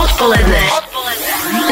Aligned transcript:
Odpoledne. 0.00 0.64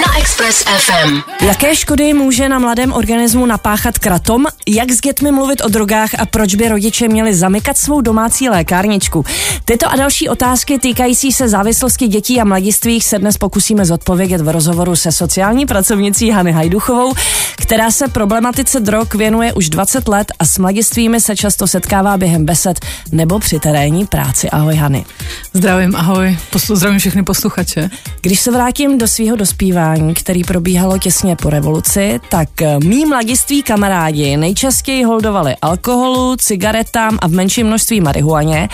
Na 0.05 0.08
Express 0.19 0.65
FM. 0.65 1.21
Jaké 1.47 1.77
škody 1.77 2.15
může 2.15 2.49
na 2.49 2.59
mladém 2.59 2.93
organismu 2.93 3.47
napáchat 3.47 3.99
kratom? 3.99 4.47
Jak 4.69 4.91
s 4.91 5.01
dětmi 5.01 5.33
mluvit 5.33 5.61
o 5.61 5.69
drogách 5.69 6.11
a 6.19 6.27
proč 6.27 6.55
by 6.55 6.69
rodiče 6.69 7.09
měli 7.09 7.35
zamykat 7.35 7.79
svou 7.79 8.01
domácí 8.01 8.49
lékárničku? 8.49 9.25
Tyto 9.65 9.93
a 9.93 9.97
další 9.97 10.29
otázky 10.29 10.79
týkající 10.79 11.33
se 11.33 11.49
závislosti 11.49 12.09
dětí 12.09 12.41
a 12.41 12.45
mladistvých 12.45 13.05
se 13.05 13.19
dnes 13.19 13.39
pokusíme 13.39 13.85
zodpovědět 13.85 14.41
v 14.41 14.49
rozhovoru 14.49 14.97
se 14.97 15.13
sociální 15.13 15.67
pracovnicí 15.67 16.31
Hany 16.31 16.53
Hajduchovou, 16.53 17.15
která 17.57 17.91
se 17.91 18.09
problematice 18.09 18.81
drog 18.81 19.15
věnuje 19.15 19.53
už 19.53 19.69
20 19.69 20.09
let 20.09 20.33
a 20.39 20.45
s 20.45 20.59
mladistvými 20.59 21.21
se 21.21 21.37
často 21.37 21.67
setkává 21.67 22.17
během 22.17 22.45
besed 22.45 22.81
nebo 23.13 23.39
při 23.39 23.61
terénní 23.61 24.07
práci. 24.07 24.51
Ahoj 24.51 24.75
Hany. 24.75 25.05
Zdravím, 25.53 25.97
ahoj. 25.97 26.39
Poslu, 26.51 26.77
zdravím 26.77 26.99
všechny 26.99 27.23
posluchače. 27.23 27.91
Když 28.21 28.41
se 28.41 28.51
vrátím 28.51 28.99
do 28.99 29.09
svého 29.09 29.37
dospívání, 29.37 30.08
který 30.15 30.45
probíhalo 30.45 30.99
těsně 30.99 31.37
po 31.37 31.51
revoluci, 31.51 32.21
tak 32.29 32.63
eh, 32.63 32.79
mý 32.85 33.07
mladiství 33.07 33.63
kamarádi 33.63 34.37
nejčastěji 34.37 35.05
holdovali 35.05 35.57
alkoholu, 35.63 36.37
cigaretám 36.37 37.19
a 37.21 37.29
v 37.29 37.31
menším 37.31 37.67
množství 37.67 38.01
marihuaně 38.01 38.69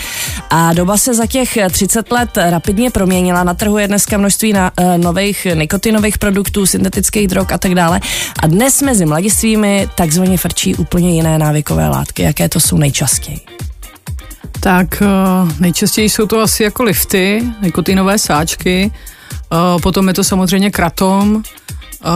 a 0.51 0.73
doba 0.73 0.97
se 0.97 1.15
za 1.15 1.27
těch 1.27 1.59
30 1.71 2.13
let 2.13 2.31
rapidně 2.37 2.91
proměnila. 2.91 3.45
Na 3.45 3.55
trhu 3.55 3.79
je 3.79 3.89
dneska 3.89 4.19
množství 4.19 4.53
na, 4.53 4.71
uh, 4.81 4.99
nových 4.99 5.47
nikotinových 5.55 6.19
produktů, 6.19 6.67
syntetických 6.67 7.29
drog 7.29 7.47
a 7.53 7.59
tak 7.59 7.75
dále. 7.75 8.01
A 8.43 8.47
dnes 8.47 8.83
mezi 8.83 9.07
mladistvími 9.07 9.89
takzvaně 9.95 10.39
frčí 10.39 10.75
úplně 10.75 11.15
jiné 11.15 11.39
návykové 11.39 11.89
látky. 11.89 12.23
Jaké 12.23 12.49
to 12.49 12.61
jsou 12.61 12.77
nejčastěji? 12.77 13.41
Tak 14.61 15.03
eh, 15.03 15.07
nejčastěji 15.61 16.09
jsou 16.09 16.27
to 16.27 16.41
asi 16.41 16.63
jako 16.63 16.83
lifty, 16.83 17.43
nikotinové 17.63 18.19
sáčky, 18.19 18.93
potom 19.83 20.09
je 20.09 20.15
to 20.15 20.25
samozřejmě 20.25 20.71
kratom, 20.71 21.43
Uh, 22.07 22.11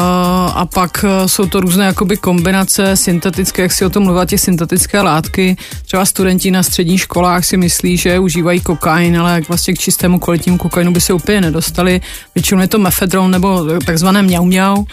a 0.55 0.67
pak 0.75 1.05
jsou 1.27 1.47
to 1.47 1.61
různé 1.61 1.85
jakoby 1.85 2.17
kombinace 2.17 2.97
syntetické, 2.97 3.63
jak 3.63 3.73
si 3.73 3.85
o 3.85 3.91
tom 3.91 4.03
mluvila, 4.03 4.25
těch 4.25 4.41
syntetické 4.41 5.01
látky. 5.01 5.57
Třeba 5.85 6.05
studenti 6.05 6.51
na 6.51 6.63
středních 6.63 7.01
školách 7.01 7.45
si 7.45 7.57
myslí, 7.57 7.97
že 7.97 8.19
užívají 8.19 8.61
kokain, 8.61 9.21
ale 9.21 9.41
vlastně 9.49 9.75
k 9.75 9.79
čistému 9.79 10.19
kvalitnímu 10.19 10.59
kokainu 10.59 10.93
by 10.93 11.01
se 11.01 11.13
úplně 11.13 11.41
nedostali. 11.41 12.01
Většinou 12.35 12.61
je 12.61 12.69
to 12.69 12.79
mefedron 12.79 13.31
nebo 13.31 13.65
takzvané 13.87 14.23
mňau 14.23 14.45
mňau, 14.45 14.85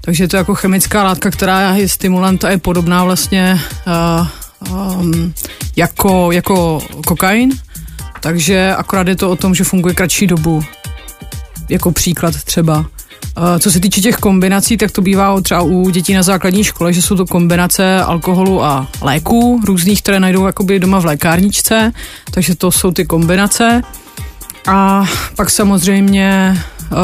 takže 0.00 0.24
je 0.24 0.28
to 0.28 0.36
jako 0.36 0.54
chemická 0.54 1.04
látka, 1.04 1.30
která 1.30 1.74
je 1.74 1.88
stimulant 1.88 2.44
a 2.44 2.50
je 2.50 2.58
podobná 2.58 3.04
vlastně 3.04 3.60
uh, 4.70 5.00
um, 5.00 5.34
jako, 5.76 6.32
jako 6.32 6.82
kokain, 7.06 7.50
takže 8.20 8.74
akorát 8.76 9.08
je 9.08 9.16
to 9.16 9.30
o 9.30 9.36
tom, 9.36 9.54
že 9.54 9.64
funguje 9.64 9.94
kratší 9.94 10.26
dobu. 10.26 10.62
Jako 11.68 11.92
příklad 11.92 12.34
třeba. 12.44 12.78
Uh, 12.78 13.58
co 13.58 13.70
se 13.70 13.80
týče 13.80 14.00
těch 14.00 14.16
kombinací, 14.16 14.76
tak 14.76 14.90
to 14.90 15.02
bývá 15.02 15.40
třeba 15.40 15.62
u 15.62 15.90
dětí 15.90 16.14
na 16.14 16.22
základní 16.22 16.64
škole, 16.64 16.92
že 16.92 17.02
jsou 17.02 17.16
to 17.16 17.26
kombinace 17.26 18.00
alkoholu 18.00 18.64
a 18.64 18.88
léků, 19.00 19.60
různých, 19.64 20.02
které 20.02 20.20
najdou 20.20 20.46
jakoby 20.46 20.78
doma 20.78 20.98
v 20.98 21.04
lékárničce, 21.04 21.92
takže 22.30 22.54
to 22.54 22.72
jsou 22.72 22.90
ty 22.90 23.04
kombinace. 23.04 23.82
A 24.66 25.04
pak 25.36 25.50
samozřejmě 25.50 26.58
uh, 26.92 26.98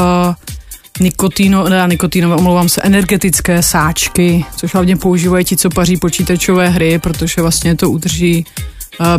nikotino, 0.99 1.69
ne, 1.69 1.85
nikotinové, 1.89 2.35
omlouvám 2.35 2.69
se, 2.69 2.81
energetické 2.81 3.63
sáčky, 3.63 4.45
což 4.55 4.73
hlavně 4.73 4.97
používají 4.97 5.45
ti, 5.45 5.57
co 5.57 5.69
paří 5.69 5.97
počítačové 5.97 6.69
hry, 6.69 6.99
protože 6.99 7.41
vlastně 7.41 7.75
to 7.75 7.91
udrží 7.91 8.45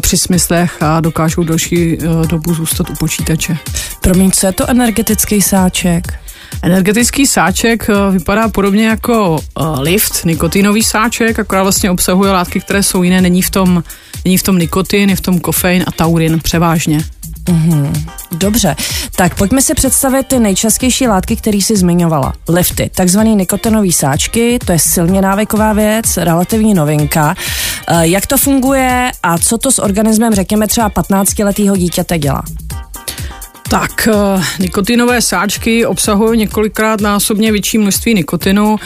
při 0.00 0.18
smyslech 0.18 0.82
a 0.82 1.00
dokážou 1.00 1.44
další 1.44 1.98
uh, 1.98 2.26
dobu 2.26 2.54
zůstat 2.54 2.90
u 2.90 2.94
počítače. 2.94 3.56
Promiň, 4.00 4.30
co 4.30 4.46
je 4.46 4.52
to 4.52 4.70
energetický 4.70 5.42
sáček? 5.42 6.04
Energetický 6.62 7.26
sáček 7.26 7.86
uh, 7.88 8.12
vypadá 8.12 8.48
podobně 8.48 8.86
jako 8.86 9.38
lift, 9.80 10.24
nikotinový 10.24 10.82
sáček, 10.82 11.38
akorát 11.38 11.62
vlastně 11.62 11.90
obsahuje 11.90 12.32
látky, 12.32 12.60
které 12.60 12.82
jsou 12.82 13.02
jiné, 13.02 13.20
není 13.20 13.42
v 13.42 13.50
tom, 13.50 13.82
není 14.24 14.38
v 14.38 14.42
tom 14.42 14.58
nikotin, 14.58 15.11
je 15.11 15.16
v 15.16 15.20
tom 15.20 15.40
kofein 15.40 15.84
a 15.86 15.92
taurin 15.92 16.40
převážně. 16.40 17.05
Mm-hmm. 17.45 18.11
Dobře, 18.33 18.77
tak 19.17 19.35
pojďme 19.35 19.63
si 19.63 19.75
představit 19.75 20.27
ty 20.27 20.39
nejčastější 20.39 21.08
látky, 21.08 21.36
které 21.36 21.57
jsi 21.57 21.77
zmiňovala. 21.77 22.33
Lifty, 22.48 22.91
takzvané 22.95 23.35
nikotinové 23.35 23.92
sáčky, 23.92 24.58
to 24.67 24.73
je 24.73 24.79
silně 24.79 25.23
návyková 25.23 25.73
věc, 25.73 26.17
relativní 26.17 26.75
novinka. 26.75 27.35
E, 27.89 28.07
jak 28.07 28.27
to 28.27 28.36
funguje 28.36 29.13
a 29.23 29.39
co 29.39 29.58
to 29.58 29.73
s 29.73 29.79
organismem, 29.79 30.35
řekněme 30.35 30.67
třeba 30.67 30.91
15-letého 30.91 31.77
dítěte 31.77 32.19
dělá? 32.19 32.42
Tak, 33.72 34.08
eh, 34.08 34.42
nikotinové 34.60 35.22
sáčky 35.22 35.86
obsahují 35.86 36.38
několikrát 36.38 37.00
násobně 37.00 37.52
větší 37.52 37.78
množství 37.78 38.14
nikotinu. 38.14 38.77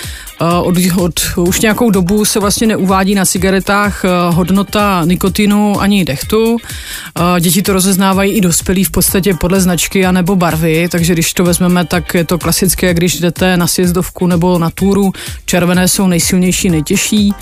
Eh, 0.41 0.45
od, 0.59 0.77
od 0.97 1.21
už 1.37 1.61
nějakou 1.61 1.91
dobu 1.91 2.25
se 2.25 2.41
vlastně 2.41 2.67
neuvádí 2.67 3.15
na 3.15 3.25
cigaretách 3.25 4.05
eh, 4.05 4.09
hodnota 4.31 5.03
nikotinu 5.05 5.81
ani 5.81 6.05
dechtu. 6.05 6.57
Děti 7.41 7.63
to 7.63 7.73
rozeznávají 7.73 8.33
i 8.33 8.41
dospělí 8.41 8.85
v 8.85 8.91
podstatě 8.91 9.35
podle 9.35 9.61
značky 9.61 10.07
a 10.07 10.13
nebo 10.13 10.37
barvy, 10.37 10.89
takže 10.89 11.13
když 11.13 11.33
to 11.33 11.45
vezmeme, 11.45 11.85
tak 11.85 12.15
je 12.15 12.25
to 12.25 12.39
klasické, 12.39 12.95
když 12.95 13.21
jdete 13.21 13.57
na 13.57 13.67
sjezdovku 13.67 14.27
nebo 14.27 14.59
na 14.59 14.71
túru. 14.71 15.13
Červené 15.47 15.89
jsou 15.89 16.07
nejsilnější, 16.07 16.71
nejtěžší, 16.71 17.35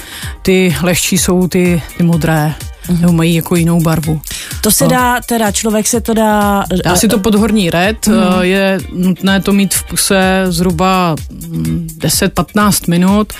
ty 0.42 0.76
lehčí 0.82 1.18
jsou 1.18 1.48
ty, 1.48 1.82
ty 1.96 2.02
modré 2.02 2.54
mm-hmm. 2.88 3.00
nebo 3.00 3.12
mají 3.12 3.34
jako 3.34 3.56
jinou 3.56 3.80
barvu. 3.80 4.20
To 4.60 4.70
se 4.70 4.86
dá, 4.86 5.20
teda 5.26 5.52
člověk 5.52 5.86
se 5.86 6.00
to 6.00 6.14
dá... 6.14 6.64
Dá 6.84 6.96
si 6.96 7.08
to 7.08 7.18
podhorní 7.18 7.70
red, 7.70 8.06
mm-hmm. 8.06 8.40
je 8.40 8.78
nutné 8.92 9.40
to 9.40 9.52
mít 9.52 9.74
v 9.74 9.82
puse 9.82 10.44
zhruba 10.48 11.14
10-15 11.98 12.66
mm, 12.66 12.90
minut. 12.90 13.32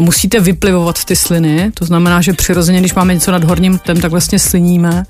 Musíte 0.00 0.40
vyplivovat 0.40 1.04
ty 1.04 1.16
sliny, 1.16 1.70
to 1.74 1.84
znamená, 1.84 2.20
že 2.20 2.32
přirozeně, 2.32 2.80
když 2.80 2.94
máme 2.94 3.14
něco 3.14 3.32
nad 3.32 3.44
horním 3.44 3.78
tem, 3.78 4.00
tak 4.00 4.10
vlastně 4.10 4.38
sliníme. 4.38 5.04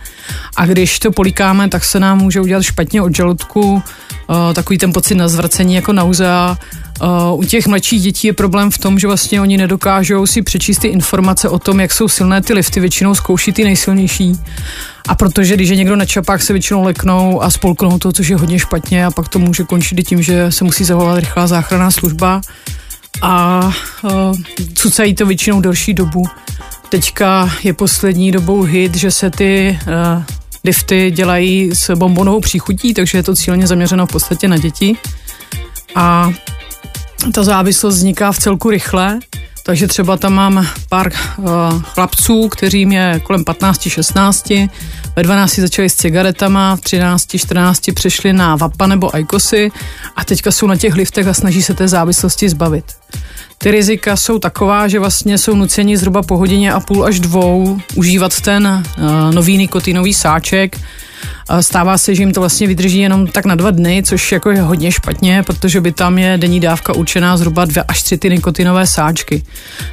A 0.56 0.66
když 0.66 0.98
to 0.98 1.12
políkáme, 1.12 1.68
tak 1.68 1.84
se 1.84 2.00
nám 2.00 2.18
může 2.18 2.40
udělat 2.40 2.62
špatně 2.62 3.02
od 3.02 3.16
žaludku, 3.16 3.82
eh, 4.30 4.54
takový 4.54 4.78
ten 4.78 4.92
pocit 4.92 5.14
na 5.14 5.28
zvracení 5.28 5.74
jako 5.74 5.92
nauzea 5.92 6.58
Uh, 7.02 7.40
u 7.40 7.44
těch 7.44 7.66
mladších 7.66 8.02
dětí 8.02 8.26
je 8.26 8.32
problém 8.32 8.70
v 8.70 8.78
tom, 8.78 8.98
že 8.98 9.06
vlastně 9.06 9.40
oni 9.40 9.56
nedokážou 9.56 10.26
si 10.26 10.42
přečíst 10.42 10.78
ty 10.78 10.88
informace 10.88 11.48
o 11.48 11.58
tom, 11.58 11.80
jak 11.80 11.92
jsou 11.92 12.08
silné 12.08 12.42
ty 12.42 12.52
lifty, 12.52 12.80
většinou 12.80 13.14
zkouší 13.14 13.52
ty 13.52 13.64
nejsilnější. 13.64 14.32
A 15.08 15.14
protože 15.14 15.54
když 15.54 15.68
je 15.68 15.76
někdo 15.76 15.96
na 15.96 16.04
čapách, 16.04 16.42
se 16.42 16.52
většinou 16.52 16.82
leknou 16.82 17.42
a 17.42 17.50
spolknou 17.50 17.98
to, 17.98 18.12
což 18.12 18.28
je 18.28 18.36
hodně 18.36 18.58
špatně 18.58 19.06
a 19.06 19.10
pak 19.10 19.28
to 19.28 19.38
může 19.38 19.64
končit 19.64 19.98
i 19.98 20.02
tím, 20.02 20.22
že 20.22 20.52
se 20.52 20.64
musí 20.64 20.84
zavolat 20.84 21.18
rychlá 21.18 21.46
záchranná 21.46 21.90
služba 21.90 22.40
a 23.22 23.60
uh, 24.02 24.36
cucají 24.74 25.14
to 25.14 25.26
většinou 25.26 25.60
delší 25.60 25.94
dobu. 25.94 26.24
Teďka 26.88 27.50
je 27.62 27.72
poslední 27.72 28.32
dobou 28.32 28.62
hit, 28.62 28.96
že 28.96 29.10
se 29.10 29.30
ty 29.30 29.78
uh, 30.16 30.22
lifty 30.66 31.10
dělají 31.10 31.70
s 31.74 31.94
bombonovou 31.94 32.40
příchutí, 32.40 32.94
takže 32.94 33.18
je 33.18 33.22
to 33.22 33.36
cíleně 33.36 33.66
zaměřeno 33.66 34.06
v 34.06 34.12
podstatě 34.12 34.48
na 34.48 34.56
děti. 34.56 34.96
A 35.94 36.32
ta 37.34 37.44
závislost 37.44 37.94
vzniká 37.94 38.32
v 38.32 38.38
celku 38.38 38.70
rychle, 38.70 39.18
takže 39.66 39.86
třeba 39.86 40.16
tam 40.16 40.34
mám 40.34 40.66
pár 40.88 41.12
uh, 41.36 41.46
chlapců, 41.82 42.48
kterým 42.48 42.92
je 42.92 43.20
kolem 43.22 43.42
15-16, 43.42 44.70
ve 45.16 45.22
12 45.22 45.58
začali 45.58 45.90
s 45.90 45.94
cigaretama, 45.94 46.76
v 46.76 46.80
13-14 46.80 47.94
přešli 47.94 48.32
na 48.32 48.56
vapa 48.56 48.86
nebo 48.86 49.14
ajkosy 49.14 49.70
a 50.16 50.24
teďka 50.24 50.50
jsou 50.52 50.66
na 50.66 50.76
těch 50.76 50.94
liftech 50.94 51.26
a 51.26 51.34
snaží 51.34 51.62
se 51.62 51.74
té 51.74 51.88
závislosti 51.88 52.48
zbavit. 52.48 52.84
Ty 53.58 53.70
rizika 53.70 54.16
jsou 54.16 54.38
taková, 54.38 54.88
že 54.88 54.98
vlastně 54.98 55.38
jsou 55.38 55.54
nuceni 55.54 55.96
zhruba 55.96 56.22
po 56.22 56.36
hodině 56.36 56.72
a 56.72 56.80
půl 56.80 57.04
až 57.04 57.20
dvou 57.20 57.78
užívat 57.94 58.40
ten 58.40 58.66
uh, 58.98 59.34
nový 59.34 59.56
nikotinový 59.56 60.14
sáček, 60.14 60.78
Stává 61.60 61.98
se, 61.98 62.14
že 62.14 62.22
jim 62.22 62.32
to 62.32 62.40
vlastně 62.40 62.66
vydrží 62.66 62.98
jenom 62.98 63.26
tak 63.26 63.44
na 63.44 63.54
dva 63.54 63.70
dny, 63.70 64.02
což 64.06 64.32
jako 64.32 64.50
je 64.50 64.62
hodně 64.62 64.92
špatně, 64.92 65.42
protože 65.42 65.80
by 65.80 65.92
tam 65.92 66.18
je 66.18 66.38
denní 66.38 66.60
dávka 66.60 66.92
určená 66.92 67.36
zhruba 67.36 67.64
dvě 67.64 67.84
až 67.88 68.02
tři 68.02 68.18
ty 68.18 68.30
nikotinové 68.30 68.86
sáčky. 68.86 69.42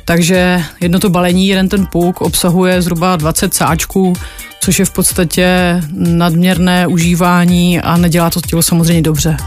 Takže 0.06 0.64
jedno 0.82 1.00
to 1.00 1.10
balení, 1.10 1.48
jeden 1.48 1.70
ten 1.70 1.86
puk 1.86 2.22
obsahuje 2.22 2.82
zhruba 2.82 3.16
20 3.16 3.54
sáčků, 3.54 4.14
což 4.60 4.80
je 4.80 4.86
v 4.86 4.92
podstatě 4.92 5.48
nadměrné 5.92 6.88
užívání 6.88 7.82
a 7.82 7.98
nedělá 7.98 8.30
to 8.30 8.42
tělo 8.42 8.64
samozřejmě 8.64 9.02
dobře. 9.02 9.38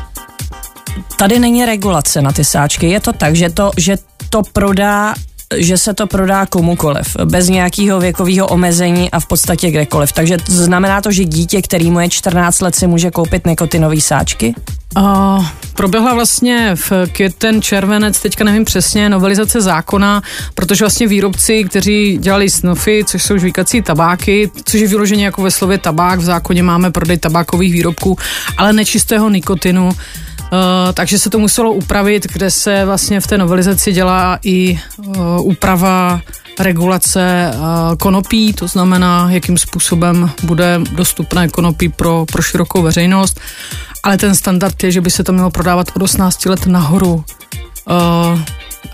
Tady 1.18 1.38
není 1.38 1.64
regulace 1.64 2.22
na 2.22 2.32
ty 2.32 2.44
sáčky. 2.44 2.88
Je 2.88 3.00
to 3.00 3.12
tak, 3.12 3.36
že 3.36 3.50
to, 3.50 3.70
že 3.76 3.96
to 4.30 4.42
prodá 4.52 5.14
že 5.56 5.78
se 5.78 5.94
to 5.94 6.06
prodá 6.06 6.46
komukoliv, 6.46 7.16
bez 7.24 7.48
nějakého 7.48 8.00
věkového 8.00 8.46
omezení 8.46 9.10
a 9.10 9.20
v 9.20 9.26
podstatě 9.26 9.70
kdekoliv. 9.70 10.12
Takže 10.12 10.36
to 10.36 10.52
znamená 10.52 11.00
to, 11.00 11.12
že 11.12 11.24
dítě, 11.24 11.62
který 11.62 11.90
mu 11.90 12.00
je 12.00 12.08
14 12.08 12.60
let, 12.60 12.74
si 12.74 12.86
může 12.86 13.10
koupit 13.10 13.46
nikotinové 13.46 14.00
sáčky? 14.00 14.54
Uh, 14.96 15.46
proběhla 15.74 16.14
vlastně 16.14 16.70
v 16.74 16.92
květen, 17.12 17.62
červenec, 17.62 18.20
teďka 18.20 18.44
nevím 18.44 18.64
přesně, 18.64 19.08
novelizace 19.08 19.60
zákona, 19.60 20.22
protože 20.54 20.84
vlastně 20.84 21.06
výrobci, 21.06 21.64
kteří 21.64 22.18
dělali 22.20 22.50
snofy, 22.50 23.04
což 23.06 23.22
jsou 23.22 23.38
žvíkací 23.38 23.82
tabáky, 23.82 24.50
což 24.64 24.80
je 24.80 24.88
vyloženě 24.88 25.24
jako 25.24 25.42
ve 25.42 25.50
slově 25.50 25.78
tabák, 25.78 26.18
v 26.18 26.24
zákoně 26.24 26.62
máme 26.62 26.90
prodej 26.90 27.18
tabákových 27.18 27.72
výrobků, 27.72 28.18
ale 28.58 28.72
nečistého 28.72 29.30
nikotinu, 29.30 29.90
Uh, 30.52 30.92
takže 30.94 31.18
se 31.18 31.30
to 31.30 31.38
muselo 31.38 31.72
upravit, 31.72 32.26
kde 32.32 32.50
se 32.50 32.84
vlastně 32.84 33.20
v 33.20 33.26
té 33.26 33.38
novelizaci 33.38 33.92
dělá 33.92 34.38
i 34.42 34.80
uh, 34.96 35.16
úprava 35.40 36.20
regulace 36.60 37.50
uh, 37.54 37.96
konopí, 37.96 38.52
to 38.52 38.68
znamená, 38.68 39.26
jakým 39.30 39.58
způsobem 39.58 40.30
bude 40.42 40.80
dostupné 40.92 41.48
konopí 41.48 41.88
pro, 41.88 42.26
pro 42.32 42.42
širokou 42.42 42.82
veřejnost, 42.82 43.40
ale 44.02 44.18
ten 44.18 44.34
standard 44.34 44.84
je, 44.84 44.90
že 44.90 45.00
by 45.00 45.10
se 45.10 45.24
to 45.24 45.32
mělo 45.32 45.50
prodávat 45.50 45.90
od 45.96 46.02
18 46.02 46.46
let 46.46 46.66
nahoru. 46.66 47.24
Uh, 47.90 48.40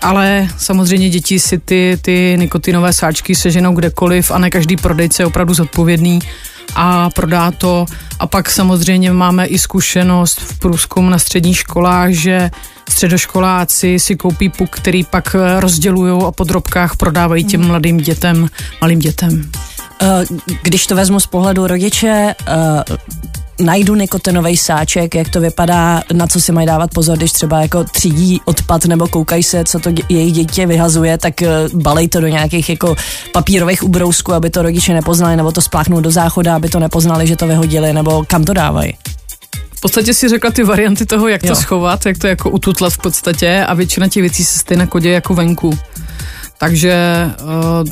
ale 0.01 0.47
samozřejmě 0.57 1.09
děti 1.09 1.39
si 1.39 1.57
ty, 1.57 1.97
ty 2.01 2.35
nikotinové 2.39 2.93
sáčky 2.93 3.35
seženou 3.35 3.73
kdekoliv 3.73 4.31
a 4.31 4.37
ne 4.37 4.49
každý 4.49 4.75
prodejce 4.75 5.23
je 5.23 5.27
opravdu 5.27 5.53
zodpovědný 5.53 6.19
a 6.75 7.09
prodá 7.09 7.51
to. 7.51 7.85
A 8.19 8.27
pak 8.27 8.49
samozřejmě 8.49 9.11
máme 9.11 9.45
i 9.45 9.59
zkušenost 9.59 10.39
v 10.39 10.59
průzkumu 10.59 11.09
na 11.09 11.19
středních 11.19 11.57
školách, 11.57 12.09
že 12.09 12.51
středoškoláci 12.89 13.99
si 13.99 14.15
koupí 14.15 14.49
puk, 14.49 14.69
který 14.69 15.03
pak 15.03 15.35
rozdělují 15.59 16.23
a 16.27 16.31
po 16.31 16.43
drobkách 16.43 16.95
prodávají 16.95 17.43
těm 17.43 17.67
mladým 17.67 17.97
dětem, 17.97 18.49
malým 18.81 18.99
dětem. 18.99 19.51
Eh, 20.01 20.25
když 20.63 20.87
to 20.87 20.95
vezmu 20.95 21.19
z 21.19 21.27
pohledu 21.27 21.67
rodiče, 21.67 22.35
eh, 22.47 22.83
najdu 23.59 23.95
nikotinový 23.95 24.57
sáček, 24.57 25.15
jak 25.15 25.29
to 25.29 25.41
vypadá, 25.41 26.01
na 26.13 26.27
co 26.27 26.41
si 26.41 26.51
mají 26.51 26.67
dávat 26.67 26.89
pozor, 26.93 27.17
když 27.17 27.31
třeba 27.31 27.61
jako 27.61 27.83
třídí 27.83 28.41
odpad 28.45 28.85
nebo 28.85 29.07
koukají 29.07 29.43
se, 29.43 29.63
co 29.63 29.79
to 29.79 29.89
jejich 30.09 30.33
dítě 30.33 30.65
vyhazuje, 30.65 31.17
tak 31.17 31.41
eh, 31.41 31.47
balej 31.73 32.07
to 32.07 32.21
do 32.21 32.27
nějakých 32.27 32.69
jako 32.69 32.95
papírových 33.31 33.83
ubrousků, 33.83 34.33
aby 34.33 34.49
to 34.49 34.61
rodiče 34.61 34.93
nepoznali, 34.93 35.37
nebo 35.37 35.51
to 35.51 35.61
spláchnou 35.61 36.01
do 36.01 36.11
záchoda, 36.11 36.55
aby 36.55 36.69
to 36.69 36.79
nepoznali, 36.79 37.27
že 37.27 37.35
to 37.35 37.47
vyhodili, 37.47 37.93
nebo 37.93 38.23
kam 38.27 38.43
to 38.43 38.53
dávají. 38.53 38.93
V 39.75 39.81
podstatě 39.81 40.13
si 40.13 40.29
řekla 40.29 40.51
ty 40.51 40.63
varianty 40.63 41.05
toho, 41.05 41.27
jak 41.27 41.43
jo. 41.43 41.49
to 41.49 41.55
schovat, 41.55 42.05
jak 42.05 42.17
to 42.17 42.27
jako 42.27 42.49
ututlat 42.49 42.93
v 42.93 42.97
podstatě 42.97 43.65
a 43.67 43.73
většina 43.73 44.07
těch 44.07 44.21
věcí 44.21 44.43
se 44.43 44.59
stejně 44.59 44.87
kodě 44.87 45.09
jako 45.09 45.33
venku 45.33 45.77
takže 46.57 47.25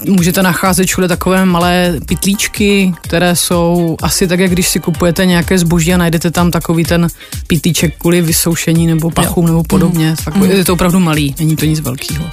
uh, 0.06 0.13
můžete 0.16 0.44
nacházet 0.44 0.88
všude 0.88 1.08
takové 1.08 1.46
malé 1.46 1.96
pitlíčky, 2.06 2.94
které 3.02 3.36
jsou 3.36 3.98
asi 4.02 4.28
tak, 4.28 4.40
jak 4.40 4.52
když 4.52 4.68
si 4.68 4.80
kupujete 4.80 5.25
nějaké 5.25 5.58
zboží 5.58 5.94
a 5.94 5.98
najdete 5.98 6.31
tam 6.31 6.52
takový 6.52 6.84
ten 6.84 7.08
pitlíček 7.48 7.98
kvůli 7.98 8.22
vysoušení 8.22 8.88
nebo 8.88 9.12
pachům 9.12 9.46
nebo 9.46 9.63
podobně. 9.63 10.10
Mm. 10.10 10.16
Takový, 10.16 10.46
mm. 10.46 10.52
Je 10.52 10.66
to 10.66 10.74
opravdu 10.74 11.00
malý, 11.00 11.36
není 11.40 11.56
to 11.56 11.66
nic 11.66 11.80
velkého. 11.80 12.25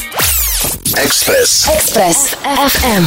Express. 1.05 1.69
Express 1.75 2.35
FM. 2.69 3.05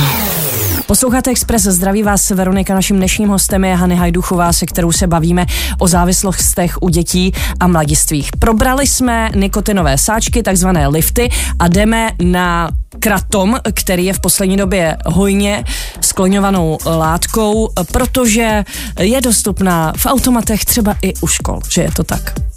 Posloucháte 0.88 1.32
Express, 1.32 1.64
zdraví 1.64 2.04
vás 2.04 2.30
Veronika, 2.30 2.74
naším 2.74 2.98
dnešním 2.98 3.30
hostem 3.30 3.64
je 3.64 3.76
Hany 3.76 3.96
Hajduchová, 3.96 4.54
se 4.54 4.66
kterou 4.66 4.92
se 4.92 5.08
bavíme 5.08 5.46
o 5.80 5.88
závislostech 5.88 6.82
u 6.82 6.90
dětí 6.90 7.32
a 7.60 7.68
mladistvých. 7.68 8.30
Probrali 8.40 8.88
jsme 8.88 9.30
nikotinové 9.36 9.98
sáčky, 9.98 10.44
takzvané 10.44 10.88
lifty 10.88 11.30
a 11.60 11.68
jdeme 11.68 12.12
na 12.24 12.70
kratom, 13.00 13.60
který 13.74 14.06
je 14.06 14.14
v 14.14 14.20
poslední 14.20 14.58
době 14.58 14.98
hojně 15.06 15.64
skloňovanou 16.02 16.78
látkou, 16.86 17.70
protože 17.92 18.64
je 19.00 19.22
dostupná 19.22 19.94
v 19.98 20.06
automatech 20.06 20.66
třeba 20.66 20.96
i 21.02 21.14
u 21.22 21.28
škol, 21.28 21.60
že 21.70 21.82
je 21.82 21.92
to 21.92 22.04
tak. 22.04 22.51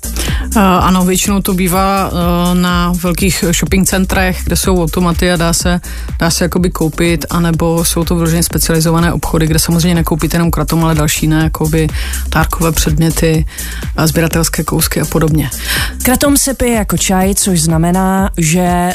Uh, 0.57 0.63
ano, 0.63 1.05
většinou 1.05 1.41
to 1.41 1.55
bývá 1.55 2.09
uh, 2.09 2.19
na 2.55 2.93
velkých 3.03 3.45
shopping 3.53 3.89
centrech, 3.89 4.41
kde 4.45 4.57
jsou 4.57 4.83
automaty 4.83 5.33
a 5.33 5.37
dá 5.37 5.53
se, 5.53 5.81
dá 6.19 6.31
se 6.31 6.45
jakoby 6.45 6.71
koupit, 6.71 7.27
anebo 7.31 7.85
jsou 7.85 8.05
to 8.05 8.15
vyloženě 8.15 8.43
specializované 8.43 9.13
obchody, 9.13 9.47
kde 9.47 9.59
samozřejmě 9.59 9.95
nekoupíte 9.95 10.37
jenom 10.37 10.51
kratom, 10.51 10.85
ale 10.85 10.95
další 10.95 11.27
ne, 11.27 11.43
jakoby 11.43 11.89
tárkové 12.29 12.73
předměty, 12.73 13.47
sběratelské 14.05 14.65
kousky 14.65 15.01
a 15.01 15.05
podobně. 15.05 15.51
Kratom 16.03 16.37
se 16.37 16.55
pije 16.55 16.75
jako 16.75 16.99
čaj, 16.99 17.35
což 17.35 17.63
znamená, 17.63 18.31
že 18.37 18.95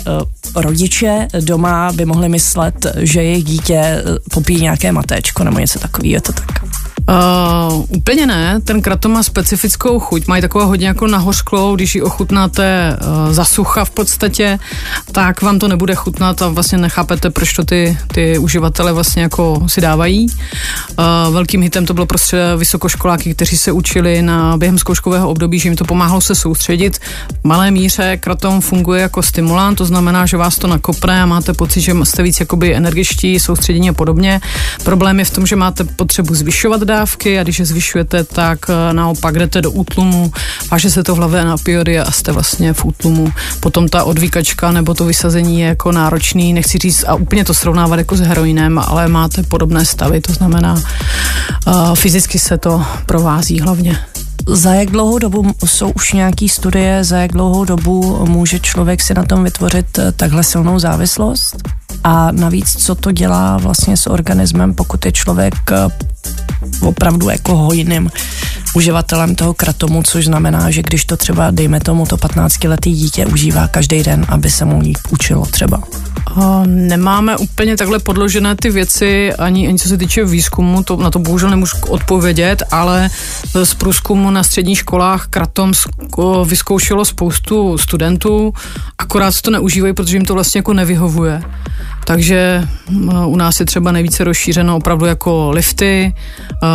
uh, 0.56 0.62
rodiče 0.64 1.28
doma 1.40 1.92
by 1.92 2.06
mohli 2.06 2.30
myslet, 2.30 2.86
že 2.98 3.24
jejich 3.24 3.44
dítě 3.44 4.04
popíjí 4.34 4.62
nějaké 4.62 4.92
matéčko 4.92 5.44
nebo 5.44 5.60
něco 5.60 5.80
takového, 5.80 6.14
je 6.14 6.22
to 6.22 6.34
tak? 6.34 6.48
Uh, 7.10 7.86
úplně 7.90 8.28
ne, 8.28 8.60
ten 8.64 8.82
kratom 8.82 9.12
má 9.12 9.24
specifickou 9.24 10.00
chuť, 10.00 10.28
mají 10.28 10.42
takovou 10.42 10.66
hodně 10.66 10.88
jako 10.88 11.08
nahořklou, 11.08 11.76
když 11.76 11.96
ji 11.96 12.02
ochutnáte 12.02 12.98
uh, 13.02 13.34
za 13.34 13.46
sucha 13.46 13.86
v 13.86 13.90
podstatě, 13.90 14.60
tak 15.12 15.42
vám 15.42 15.60
to 15.60 15.68
nebude 15.68 15.96
chutnat 15.96 16.42
a 16.42 16.48
vlastně 16.48 16.78
nechápete, 16.78 17.30
proč 17.30 17.54
to 17.54 17.64
ty, 17.64 17.98
ty 18.08 18.38
uživatele 18.38 18.94
vlastně 18.94 19.24
jako 19.24 19.64
si 19.68 19.82
dávají. 19.82 20.28
Uh, 20.28 21.34
velkým 21.34 21.62
hitem 21.62 21.86
to 21.86 21.94
bylo 21.94 22.06
prostě 22.06 22.38
vysokoškoláky, 22.58 23.36
kteří 23.36 23.58
se 23.58 23.72
učili 23.72 24.22
na 24.22 24.58
během 24.58 24.78
zkouškového 24.78 25.30
období, 25.30 25.60
že 25.60 25.70
jim 25.70 25.76
to 25.76 25.86
pomáhalo 25.86 26.22
se 26.22 26.36
soustředit. 26.36 26.98
V 27.42 27.44
malé 27.44 27.72
míře 27.72 28.18
kratom 28.18 28.62
funguje 28.62 29.02
jako 29.02 29.24
stimulant, 29.24 29.78
to 29.78 29.86
znamená, 29.86 30.26
že 30.26 30.38
vás 30.38 30.58
to 30.58 30.68
nakopne 30.68 31.22
a 31.22 31.26
máte 31.26 31.54
pocit, 31.54 31.82
že 31.82 31.94
jste 32.04 32.24
víc 32.24 32.40
jakoby 32.40 32.76
energičtí, 32.76 33.40
soustředění 33.40 33.90
a 33.90 33.94
podobně. 33.94 34.42
Problém 34.84 35.20
je 35.20 35.26
v 35.26 35.32
tom, 35.32 35.48
že 35.48 35.56
máte 35.56 35.84
potřebu 35.84 36.36
zvyšovat 36.36 36.82
dávky, 36.90 37.40
a 37.40 37.44
když 37.44 37.60
je 37.60 37.66
zvyšujete, 37.66 38.24
tak 38.24 38.60
eh, 38.70 38.94
naopak 38.94 39.40
jdete 39.40 39.62
do 39.62 39.72
útlumu, 39.72 40.32
váže 40.72 40.90
se 40.90 41.04
to 41.04 41.16
v 41.16 41.18
hlavě 41.18 41.46
na 41.46 41.54
opioidy 41.54 42.00
a 42.00 42.12
jste 42.12 42.32
vlastně 42.32 42.74
v 42.74 42.86
útlumu. 42.86 43.32
Potom 43.60 43.88
ta 43.88 44.04
odvíkačka 44.04 44.72
nebo 44.72 44.94
to 44.94 45.06
vysazení 45.06 45.60
je 45.60 45.68
jako 45.68 45.92
náročný, 45.92 46.54
nechci 46.54 46.78
říct 46.78 47.04
a 47.08 47.16
úplně 47.16 47.46
to 47.46 47.54
srovnávat 47.54 48.00
jako 48.00 48.16
s 48.16 48.20
heroinem, 48.20 48.80
ale 48.80 49.08
máte 49.08 49.44
podobné 49.44 49.86
stavy, 49.86 50.22
to 50.22 50.34
znamená 50.34 50.74
uh, 50.74 51.96
fyzicky 51.96 52.40
se 52.40 52.58
to 52.58 52.86
provází 53.06 53.60
hlavně. 53.60 54.00
Za 54.48 54.74
jak 54.74 54.90
dlouhou 54.90 55.20
dobu 55.20 55.54
jsou 55.66 55.92
už 55.92 56.14
nějaký 56.14 56.50
studie, 56.50 57.04
za 57.04 57.18
jak 57.18 57.32
dlouhou 57.32 57.66
dobu 57.66 58.26
může 58.26 58.60
člověk 58.60 59.02
si 59.02 59.14
na 59.14 59.24
tom 59.24 59.44
vytvořit 59.44 60.00
eh, 60.00 60.12
takhle 60.12 60.44
silnou 60.44 60.80
závislost? 60.80 61.56
A 62.04 62.32
navíc, 62.32 62.86
co 62.86 62.96
to 62.96 63.12
dělá 63.12 63.58
vlastně 63.58 63.98
s 63.98 64.08
organismem, 64.08 64.74
pokud 64.74 65.06
je 65.06 65.12
člověk 65.12 65.54
opravdu 66.82 67.30
jako 67.30 67.56
hojným 67.56 68.10
uživatelem 68.74 69.36
toho 69.36 69.54
kratomu, 69.54 70.04
což 70.04 70.26
znamená, 70.26 70.72
že 70.72 70.82
když 70.82 71.06
to 71.06 71.18
třeba, 71.18 71.52
dejme 71.52 71.80
tomu, 71.80 72.06
to 72.06 72.18
15-letý 72.18 72.94
dítě 72.94 73.26
užívá 73.26 73.68
každý 73.68 74.04
den, 74.04 74.26
aby 74.30 74.50
se 74.50 74.66
mu 74.66 74.80
líp 74.80 74.98
učilo 75.10 75.46
třeba. 75.46 75.82
Nemáme 76.66 77.38
úplně 77.38 77.78
takhle 77.78 78.00
podložené 78.00 78.56
ty 78.56 78.70
věci, 78.70 79.34
ani, 79.34 79.68
ani 79.68 79.80
co 79.80 79.90
se 79.90 79.98
týče 79.98 80.26
výzkumu, 80.26 80.84
to, 80.84 80.96
na 80.96 81.12
to 81.12 81.20
bohužel 81.20 81.50
nemůžu 81.50 81.78
odpovědět, 81.90 82.64
ale 82.72 83.10
z 83.64 83.74
průzkumu 83.74 84.32
na 84.32 84.44
středních 84.44 84.78
školách 84.78 85.28
kratom 85.28 85.74
vyzkoušelo 86.46 87.06
spoustu 87.06 87.78
studentů, 87.78 88.54
akorát 88.98 89.42
to 89.42 89.52
neužívají, 89.52 89.94
protože 89.94 90.16
jim 90.16 90.26
to 90.26 90.34
vlastně 90.34 90.60
jako 90.60 90.74
nevyhovuje. 90.74 91.42
Takže 92.06 92.68
u 93.26 93.36
nás 93.36 93.60
je 93.60 93.66
třeba 93.66 93.92
nejvíce 93.92 94.24
rozšířeno 94.24 94.76
opravdu 94.76 95.06
jako 95.06 95.52
lifty, 95.52 96.16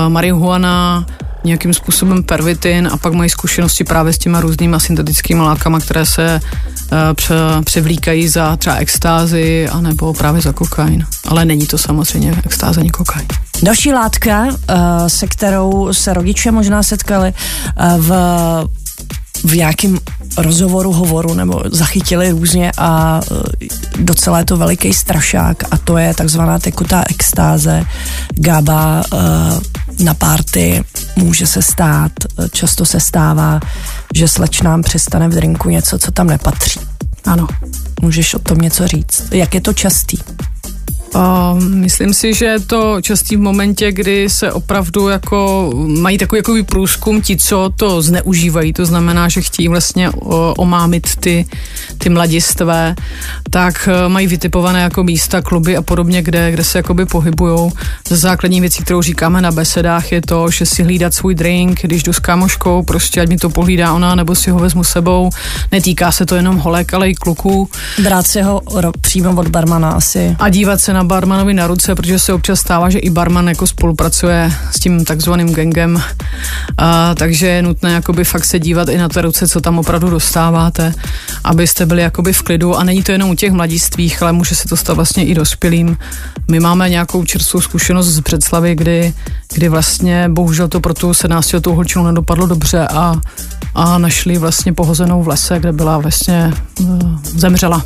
marihuana, 0.09 1.07
nějakým 1.45 1.75
způsobem 1.75 2.23
pervitin 2.23 2.89
a 2.93 2.97
pak 2.97 3.13
mají 3.13 3.31
zkušenosti 3.31 3.85
právě 3.85 4.13
s 4.13 4.19
těma 4.19 4.41
různýma 4.41 4.79
syntetickými 4.79 5.41
látkami, 5.41 5.77
které 5.81 6.07
se 6.07 6.41
uh, 6.93 7.65
převlíkají 7.65 8.29
za 8.29 8.57
třeba 8.57 8.77
extázy 8.77 9.69
anebo 9.69 10.15
právě 10.15 10.41
za 10.41 10.53
kokain. 10.53 11.07
Ale 11.29 11.45
není 11.45 11.67
to 11.67 11.79
samozřejmě 11.79 12.43
extáze 12.47 12.81
ani 12.81 12.91
kokain. 12.91 13.27
Další 13.63 13.93
látka, 13.93 14.45
uh, 14.45 14.53
se 15.07 15.27
kterou 15.27 15.93
se 15.93 16.15
rodiče 16.15 16.51
možná 16.51 16.83
setkali 16.83 17.33
uh, 17.33 18.05
v 18.05 18.11
v 19.45 19.57
nějakém 19.57 19.99
rozhovoru, 20.39 20.93
hovoru 20.93 21.35
nebo 21.35 21.63
zachytili 21.73 22.31
různě 22.31 22.73
a 22.79 23.21
docela 23.99 24.39
je 24.39 24.45
to 24.45 24.57
veliký 24.57 24.95
strašák 24.95 25.65
a 25.71 25.79
to 25.79 25.99
je 25.99 26.15
takzvaná 26.15 26.59
tekutá 26.59 27.05
extáze, 27.11 27.85
GABA 28.35 29.03
na 30.05 30.15
párty 30.15 30.85
může 31.17 31.47
se 31.47 31.63
stát, 31.63 32.13
často 32.53 32.85
se 32.85 33.01
stává, 33.01 33.61
že 34.15 34.29
slečnám 34.29 34.83
přestane 34.83 35.29
v 35.29 35.35
drinku 35.35 35.71
něco, 35.71 35.99
co 35.99 36.11
tam 36.11 36.27
nepatří. 36.27 36.81
Ano. 37.25 37.47
Můžeš 38.01 38.35
o 38.35 38.39
tom 38.39 38.59
něco 38.59 38.89
říct? 38.89 39.23
Jak 39.31 39.55
je 39.55 39.61
to 39.61 39.73
častý? 39.73 40.17
Uh, 41.15 41.63
myslím 41.63 42.15
si, 42.15 42.35
že 42.35 42.45
je 42.45 42.61
to 42.61 43.01
častý 43.01 43.37
v 43.37 43.41
momentě, 43.41 43.93
kdy 43.93 44.29
se 44.31 44.53
opravdu 44.53 45.09
jako 45.09 45.71
mají 46.01 46.19
takový 46.19 46.39
jako 46.39 46.55
průzkum 46.67 47.23
ti, 47.23 47.37
co 47.37 47.71
to 47.77 48.03
zneužívají, 48.03 48.73
to 48.73 48.87
znamená, 48.87 49.29
že 49.29 49.41
chtějí 49.41 49.69
vlastně 49.69 50.11
omámit 50.57 51.17
ty, 51.17 51.47
ty 51.99 52.09
mladistvé, 52.09 52.95
tak 53.51 53.89
e, 53.89 54.09
mají 54.09 54.27
vytipované 54.27 54.83
jako 54.83 55.05
místa, 55.05 55.43
kluby 55.43 55.77
a 55.77 55.83
podobně, 55.83 56.23
kde, 56.23 56.51
kde 56.51 56.65
se 56.65 56.79
jakoby 56.79 57.07
pohybujou. 57.07 57.73
Ze 58.09 58.17
základní 58.17 58.61
věcí, 58.61 58.83
kterou 58.83 59.03
říkáme 59.03 59.43
na 59.43 59.53
besedách, 59.53 60.13
je 60.13 60.23
to, 60.23 60.51
že 60.51 60.67
si 60.67 60.83
hlídat 60.83 61.15
svůj 61.15 61.35
drink, 61.35 61.83
když 61.83 62.03
jdu 62.03 62.13
s 62.13 62.19
kámoškou, 62.19 62.83
prostě 62.83 63.21
ať 63.21 63.29
mi 63.29 63.37
to 63.37 63.51
pohlídá 63.51 63.93
ona, 63.93 64.15
nebo 64.15 64.35
si 64.35 64.51
ho 64.51 64.59
vezmu 64.59 64.85
sebou. 64.85 65.31
Netýká 65.73 66.13
se 66.13 66.27
to 66.27 66.35
jenom 66.35 66.57
holek, 66.57 66.95
ale 66.95 67.11
i 67.11 67.15
kluků. 67.15 67.69
Brát 68.03 68.27
si 68.27 68.43
ho 68.43 68.63
přímo 69.01 69.41
od 69.41 69.49
barmana 69.49 69.91
asi. 69.91 70.37
A 70.39 70.49
dívat 70.49 70.81
se 70.81 70.93
na 70.93 71.04
barmanovi 71.05 71.55
na 71.55 71.67
ruce, 71.67 71.95
protože 71.95 72.19
se 72.19 72.33
občas 72.33 72.61
stává, 72.61 72.91
že 72.91 72.99
i 72.99 73.11
barman 73.11 73.49
jako 73.49 73.67
spolupracuje 73.67 74.53
s 74.71 74.81
tím 74.81 75.05
takzvaným 75.05 75.55
gangem, 75.55 76.03
a, 76.79 77.15
takže 77.15 77.47
je 77.47 77.63
nutné 77.63 77.93
jakoby 77.93 78.25
fakt 78.25 78.45
se 78.45 78.59
dívat 78.59 78.89
i 78.89 78.99
na 78.99 79.09
té 79.09 79.23
ruce, 79.23 79.49
co 79.49 79.61
tam 79.61 79.79
opravdu 79.79 80.11
dostáváte, 80.11 80.95
abyste 81.45 81.87
byli 81.87 82.03
jakoby 82.03 82.33
v 82.33 82.43
klidu 82.43 82.77
a 82.77 82.85
není 82.85 83.03
to 83.03 83.13
jenom 83.13 83.31
u 83.31 83.35
těch 83.35 83.53
mladistvých, 83.53 84.23
ale 84.23 84.33
může 84.33 84.55
se 84.55 84.69
to 84.69 84.77
stát 84.77 84.95
vlastně 84.95 85.27
i 85.27 85.35
dospělým. 85.35 85.97
My 86.51 86.61
máme 86.61 86.89
nějakou 86.89 87.25
čerstvou 87.25 87.61
zkušenost 87.61 88.07
z 88.07 88.21
předslavy, 88.21 88.75
kdy, 88.75 89.15
kdy 89.55 89.69
vlastně 89.69 90.29
bohužel 90.29 90.69
to 90.69 90.81
pro 90.81 90.95
tu 90.95 91.15
17 91.15 91.53
letou 91.53 91.75
holčinu 91.75 92.05
nedopadlo 92.05 92.47
dobře 92.47 92.89
a, 92.89 93.21
a 93.75 93.99
našli 93.99 94.39
vlastně 94.39 94.73
pohozenou 94.73 95.23
v 95.23 95.29
lese, 95.29 95.59
kde 95.59 95.73
byla 95.73 95.99
vlastně 95.99 96.53
uh, 96.81 97.19
zemřela. 97.23 97.85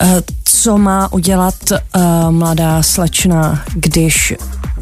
Eh, 0.00 0.22
co 0.44 0.78
má 0.78 1.12
udělat 1.12 1.54
uh, 1.70 2.02
mladá 2.30 2.82
slečna, 2.82 3.62
když 3.74 4.34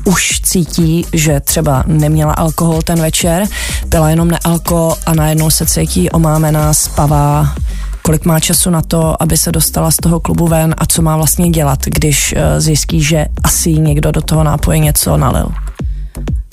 už 0.04 0.40
cítí, 0.40 1.06
že 1.12 1.40
třeba 1.40 1.85
neměla 1.87 2.33
alkohol 2.33 2.83
ten 2.83 3.00
večer, 3.00 3.47
byla 3.87 4.11
jenom 4.11 4.28
nealko 4.28 4.97
a 5.06 5.14
najednou 5.14 5.50
se 5.50 5.66
cítí 5.66 6.11
omámená, 6.11 6.75
spavá, 6.75 7.54
kolik 8.02 8.25
má 8.25 8.40
času 8.40 8.71
na 8.71 8.83
to, 8.83 9.23
aby 9.23 9.37
se 9.37 9.52
dostala 9.52 9.90
z 9.90 9.97
toho 9.97 10.21
klubu 10.21 10.49
ven 10.49 10.75
a 10.78 10.87
co 10.87 11.02
má 11.02 11.16
vlastně 11.16 11.50
dělat, 11.50 11.78
když 11.85 12.35
uh, 12.37 12.61
zjistí, 12.61 13.02
že 13.02 13.26
asi 13.42 13.73
někdo 13.73 14.12
do 14.12 14.23
toho 14.23 14.45
nápoje 14.45 14.78
něco 14.78 15.16
nalil. 15.16 15.49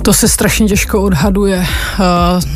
To 0.04 0.14
se 0.14 0.28
strašně 0.28 0.68
těžko 0.68 1.02
odhaduje. 1.02 1.66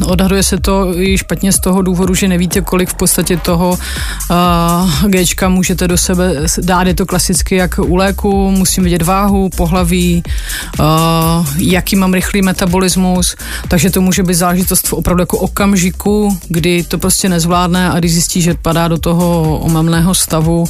Uh, 0.01 0.09
odhaduje 0.11 0.43
se 0.43 0.57
to 0.57 0.99
i 0.99 1.17
špatně 1.17 1.51
z 1.51 1.59
toho 1.59 1.81
důvodu, 1.81 2.15
že 2.15 2.27
nevíte, 2.27 2.61
kolik 2.61 2.89
v 2.89 2.93
podstatě 2.93 3.37
toho 3.37 3.69
uh, 3.69 5.09
Gčka 5.09 5.49
můžete 5.49 5.87
do 5.87 5.97
sebe 5.97 6.33
dát. 6.61 6.87
Je 6.87 6.93
to 6.93 7.05
klasicky 7.05 7.55
jak 7.55 7.79
u 7.79 7.95
léku, 7.95 8.51
musím 8.51 8.83
vidět 8.83 9.01
váhu, 9.01 9.49
pohlaví, 9.49 10.23
uh, 10.79 10.85
jaký 11.57 11.95
mám 11.95 12.13
rychlý 12.13 12.41
metabolismus, 12.41 13.35
takže 13.67 13.89
to 13.89 14.01
může 14.01 14.23
být 14.23 14.33
záležitost 14.33 14.87
v 14.87 14.93
opravdu 14.93 15.21
jako 15.21 15.37
okamžiku, 15.37 16.39
kdy 16.47 16.83
to 16.83 16.97
prostě 16.97 17.29
nezvládne 17.29 17.91
a 17.91 17.99
když 17.99 18.13
zjistí, 18.13 18.41
že 18.41 18.53
padá 18.53 18.87
do 18.87 18.97
toho 18.97 19.59
omamného 19.59 20.15
stavu, 20.15 20.65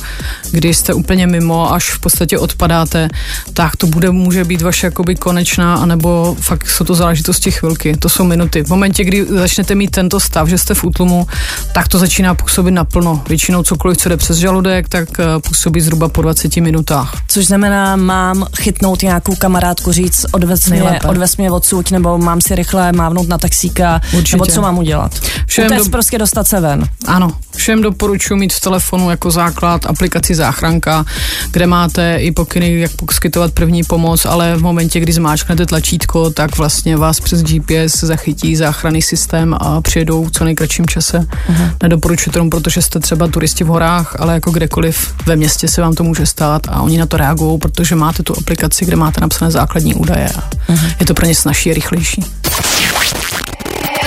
kdy 0.51 0.73
jste 0.73 0.93
úplně 0.93 1.27
mimo, 1.27 1.73
až 1.73 1.89
v 1.89 1.99
podstatě 1.99 2.39
odpadáte, 2.39 3.09
tak 3.53 3.75
to 3.75 3.87
bude, 3.87 4.11
může 4.11 4.45
být 4.45 4.61
vaše 4.61 4.87
jakoby 4.87 5.15
konečná, 5.15 5.75
anebo 5.75 6.35
fakt 6.39 6.66
jsou 6.71 6.83
to 6.83 6.95
záležitosti 6.95 7.51
chvilky, 7.51 7.97
to 7.97 8.09
jsou 8.09 8.23
minuty. 8.23 8.63
V 8.63 8.69
momentě, 8.69 9.03
kdy 9.03 9.25
začnete 9.25 9.75
mít 9.75 9.91
tento 9.91 10.19
stav, 10.19 10.47
že 10.47 10.57
jste 10.57 10.73
v 10.73 10.83
útlumu, 10.83 11.27
tak 11.73 11.87
to 11.87 11.99
začíná 11.99 12.35
působit 12.35 12.71
naplno. 12.71 13.23
Většinou 13.29 13.63
cokoliv, 13.63 13.97
co 13.97 14.09
jde 14.09 14.17
přes 14.17 14.37
žaludek, 14.37 14.89
tak 14.89 15.19
eh, 15.19 15.23
působí 15.47 15.81
zhruba 15.81 16.09
po 16.09 16.21
20 16.21 16.57
minutách. 16.57 17.21
Což 17.27 17.45
znamená, 17.45 17.95
mám 17.95 18.45
chytnout 18.57 19.01
nějakou 19.01 19.35
kamarádku, 19.35 19.91
říct, 19.91 20.25
odvez 20.31 20.69
mě, 20.69 20.99
odvez 21.07 21.37
mě 21.37 21.51
odsud, 21.51 21.91
nebo 21.91 22.17
mám 22.17 22.41
si 22.41 22.55
rychle 22.55 22.91
mávnout 22.91 23.27
na 23.27 23.37
taxíka, 23.37 24.01
Určitě. 24.17 24.35
nebo 24.35 24.45
co 24.45 24.61
mám 24.61 24.77
udělat. 24.77 25.11
Všem 25.47 25.77
do... 25.77 25.85
prostě 25.85 26.17
dostat 26.17 26.47
se 26.47 26.59
ven. 26.59 26.89
Ano, 27.05 27.31
všem 27.55 27.81
doporučuji 27.81 28.35
mít 28.35 28.53
v 28.53 28.59
telefonu 28.59 29.09
jako 29.09 29.31
základ 29.31 29.85
aplikaci 29.85 30.35
záchranka, 30.35 31.05
kde 31.51 31.67
máte 31.67 32.17
i 32.17 32.31
pokyny, 32.31 32.79
jak 32.79 32.91
poskytovat 32.91 33.53
první 33.53 33.83
pomoc, 33.83 34.25
ale 34.25 34.55
v 34.55 34.61
momentě, 34.61 34.99
kdy 34.99 35.13
zmáčknete 35.13 35.65
tlačítko, 35.65 36.29
tak 36.29 36.56
vlastně 36.57 36.97
vás 36.97 37.19
přes 37.19 37.43
GPS 37.43 37.99
zachytí 38.03 38.55
záchranný 38.55 39.01
systém 39.01 39.55
a 39.59 39.81
přijedou 39.81 40.25
v 40.25 40.31
co 40.31 40.43
nejkratším 40.43 40.85
čase. 40.87 41.19
Uh-huh. 41.19 41.71
Nedoporučuji 41.83 42.31
tomu, 42.31 42.49
protože 42.49 42.81
jste 42.81 42.99
třeba 42.99 43.27
turisti 43.27 43.63
v 43.63 43.67
horách, 43.67 44.15
ale 44.19 44.33
jako 44.33 44.51
kdekoliv 44.51 45.13
ve 45.25 45.35
městě 45.35 45.67
se 45.67 45.81
vám 45.81 45.93
to 45.93 46.03
může 46.03 46.25
stát 46.25 46.61
a 46.67 46.81
oni 46.81 46.97
na 46.97 47.05
to 47.05 47.17
reagují, 47.17 47.59
protože 47.59 47.95
máte 47.95 48.23
tu 48.23 48.37
aplikaci, 48.37 48.85
kde 48.85 48.95
máte 48.95 49.21
napsané 49.21 49.51
základní 49.51 49.95
údaje 49.95 50.29
a 50.29 50.49
uh-huh. 50.69 50.95
je 50.99 51.05
to 51.05 51.13
pro 51.13 51.25
ně 51.25 51.35
snažší 51.35 51.71
a 51.71 51.73
rychlejší. 51.73 52.23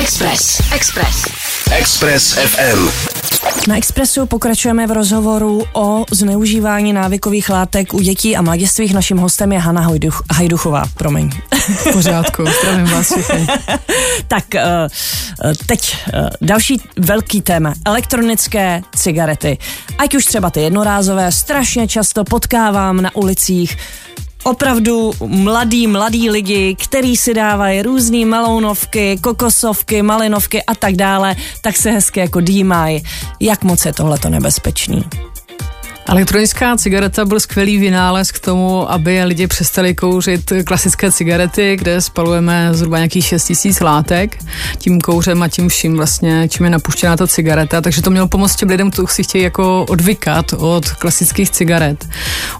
Express. 0.00 0.60
Express. 0.72 1.24
Express 1.70 2.32
FM. 2.32 3.39
Na 3.68 3.76
Expressu 3.76 4.26
pokračujeme 4.26 4.86
v 4.86 4.90
rozhovoru 4.90 5.64
o 5.72 6.04
zneužívání 6.10 6.92
návykových 6.92 7.50
látek 7.50 7.94
u 7.94 8.00
dětí 8.00 8.36
a 8.36 8.42
mladistvých. 8.42 8.94
Naším 8.94 9.18
hostem 9.18 9.52
je 9.52 9.58
Hanna 9.58 9.80
Hajduch, 9.80 10.22
Hajduchová. 10.32 10.84
Promiň. 10.94 11.30
V 11.60 11.92
pořádku, 11.92 12.44
zdravím 12.60 12.86
vás 12.86 13.06
všechny. 13.06 13.46
tak 14.28 14.54
eh, 14.54 14.64
eh, 15.44 15.52
teď 15.66 15.96
eh, 16.14 16.30
další 16.40 16.80
velký 16.96 17.40
téma. 17.40 17.74
Elektronické 17.84 18.82
cigarety. 18.96 19.58
Ať 19.98 20.14
už 20.14 20.24
třeba 20.24 20.50
ty 20.50 20.60
jednorázové, 20.60 21.32
strašně 21.32 21.88
často 21.88 22.24
potkávám 22.24 23.02
na 23.02 23.16
ulicích 23.16 23.76
opravdu 24.42 25.12
mladý, 25.26 25.86
mladý 25.86 26.30
lidi, 26.30 26.76
který 26.82 27.16
si 27.16 27.34
dávají 27.34 27.82
různé 27.82 28.26
melounovky, 28.26 29.18
kokosovky, 29.20 30.02
malinovky 30.02 30.62
a 30.62 30.74
tak 30.74 30.94
dále, 30.94 31.36
tak 31.60 31.76
se 31.76 31.90
hezky 31.90 32.20
jako 32.20 32.40
dýmají. 32.40 33.02
Jak 33.40 33.64
moc 33.64 33.84
je 33.84 33.92
tohleto 33.92 34.30
nebezpečný? 34.30 35.04
Elektronická 36.06 36.76
cigareta 36.76 37.24
byl 37.24 37.40
skvělý 37.40 37.78
vynález 37.78 38.32
k 38.32 38.38
tomu, 38.38 38.92
aby 38.92 39.24
lidi 39.24 39.46
přestali 39.46 39.94
kouřit 39.94 40.52
klasické 40.66 41.12
cigarety, 41.12 41.76
kde 41.76 42.00
spalujeme 42.00 42.68
zhruba 42.72 42.98
nějakých 42.98 43.24
6 43.24 43.44
tisíc 43.44 43.80
látek 43.80 44.38
tím 44.78 45.00
kouřem 45.00 45.42
a 45.42 45.48
tím 45.48 45.68
vším 45.68 45.96
vlastně, 45.96 46.48
čím 46.48 46.64
je 46.64 46.70
napuštěná 46.70 47.16
ta 47.16 47.26
cigareta. 47.26 47.80
Takže 47.80 48.02
to 48.02 48.10
mělo 48.10 48.28
pomoct 48.28 48.56
těm 48.56 48.68
lidem, 48.68 48.90
kteří 48.90 49.06
si 49.08 49.22
chtějí 49.22 49.44
jako 49.44 49.86
odvykat 49.88 50.52
od 50.52 50.90
klasických 50.90 51.50
cigaret. 51.50 52.08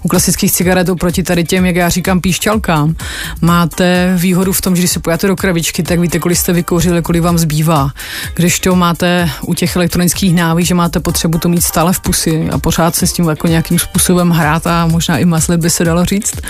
U 0.03 0.07
klasických 0.07 0.51
cigaret 0.51 0.89
oproti 0.89 1.23
tady 1.23 1.43
těm, 1.43 1.65
jak 1.65 1.75
já 1.75 1.89
říkám, 1.89 2.21
píšťalkám, 2.21 2.95
máte 3.41 4.13
výhodu 4.17 4.53
v 4.53 4.61
tom, 4.61 4.75
že 4.75 4.81
když 4.81 4.91
se 4.91 4.99
pojáte 4.99 5.27
do 5.27 5.35
krabičky, 5.35 5.83
tak 5.83 5.99
víte, 5.99 6.19
kolik 6.19 6.37
jste 6.37 6.53
vykouřili, 6.53 7.01
kolik 7.01 7.21
vám 7.21 7.37
zbývá. 7.37 7.91
Když 8.35 8.59
to 8.59 8.75
máte 8.75 9.29
u 9.41 9.53
těch 9.53 9.75
elektronických 9.75 10.35
náví, 10.35 10.65
že 10.65 10.75
máte 10.75 10.99
potřebu 10.99 11.37
to 11.37 11.49
mít 11.49 11.63
stále 11.63 11.93
v 11.93 11.99
pusi 11.99 12.49
a 12.51 12.59
pořád 12.59 12.95
se 12.95 13.07
s 13.07 13.13
tím 13.13 13.29
jako 13.29 13.47
nějakým 13.47 13.79
způsobem 13.79 14.29
hrát 14.29 14.67
a 14.67 14.87
možná 14.87 15.17
i 15.17 15.25
maslit 15.25 15.59
by 15.59 15.69
se 15.69 15.83
dalo 15.83 16.05
říct. 16.05 16.41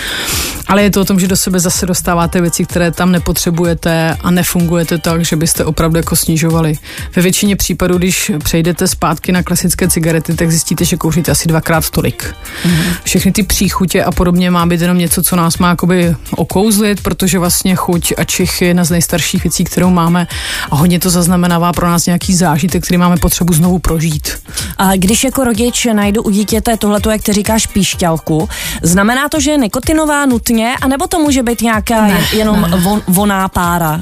Ale 0.66 0.82
je 0.82 0.90
to 0.90 1.00
o 1.00 1.04
tom, 1.04 1.20
že 1.20 1.28
do 1.28 1.36
sebe 1.36 1.60
zase 1.60 1.86
dostáváte 1.86 2.40
věci, 2.40 2.64
které 2.64 2.90
tam 2.90 3.12
nepotřebujete 3.12 4.16
a 4.20 4.30
nefungujete 4.30 4.98
tak, 4.98 5.24
že 5.24 5.36
byste 5.36 5.64
opravdu 5.64 5.96
jako 5.96 6.16
snižovali. 6.16 6.74
Ve 7.16 7.22
většině 7.22 7.56
případů, 7.56 7.98
když 7.98 8.30
přejdete 8.44 8.88
zpátky 8.88 9.32
na 9.32 9.42
klasické 9.42 9.88
cigarety, 9.88 10.34
tak 10.34 10.50
zjistíte, 10.50 10.84
že 10.84 10.96
kouříte 10.96 11.32
asi 11.32 11.48
dvakrát 11.48 11.90
tolik. 11.90 12.34
Mm-hmm. 12.64 12.96
Všechny 13.04 13.32
ty 13.32 13.41
příchutě 13.42 14.04
a 14.04 14.12
podobně 14.12 14.50
má 14.50 14.66
být 14.66 14.80
jenom 14.80 14.98
něco, 14.98 15.22
co 15.22 15.36
nás 15.36 15.58
má 15.58 15.68
jakoby 15.68 16.16
okouzlit, 16.36 17.00
protože 17.00 17.38
vlastně 17.38 17.74
chuť 17.74 18.12
a 18.16 18.24
čich 18.24 18.62
je 18.62 18.68
jedna 18.68 18.84
z 18.84 18.90
nejstarších 18.90 19.44
věcí, 19.44 19.64
kterou 19.64 19.90
máme 19.90 20.26
a 20.70 20.76
hodně 20.76 21.00
to 21.00 21.10
zaznamenává 21.10 21.72
pro 21.72 21.86
nás 21.86 22.06
nějaký 22.06 22.34
zážitek, 22.34 22.84
který 22.84 22.98
máme 22.98 23.16
potřebu 23.16 23.52
znovu 23.52 23.78
prožít. 23.78 24.30
A 24.78 24.96
když 24.96 25.24
jako 25.24 25.44
rodič 25.44 25.86
najdu 25.92 26.22
u 26.22 26.30
dítěte 26.30 26.76
tohleto, 26.76 27.10
jak 27.10 27.22
ty 27.22 27.32
říkáš, 27.32 27.66
píšťalku, 27.66 28.48
znamená 28.82 29.28
to, 29.28 29.40
že 29.40 29.50
je 29.50 29.56
nikotinová 29.56 30.26
nutně, 30.26 30.74
anebo 30.82 31.06
to 31.06 31.18
může 31.18 31.42
být 31.42 31.60
nějaká 31.60 32.06
ne, 32.06 32.24
jenom 32.32 32.60
ne. 32.60 32.76
Von, 32.76 33.02
voná 33.08 33.48
pára? 33.48 34.00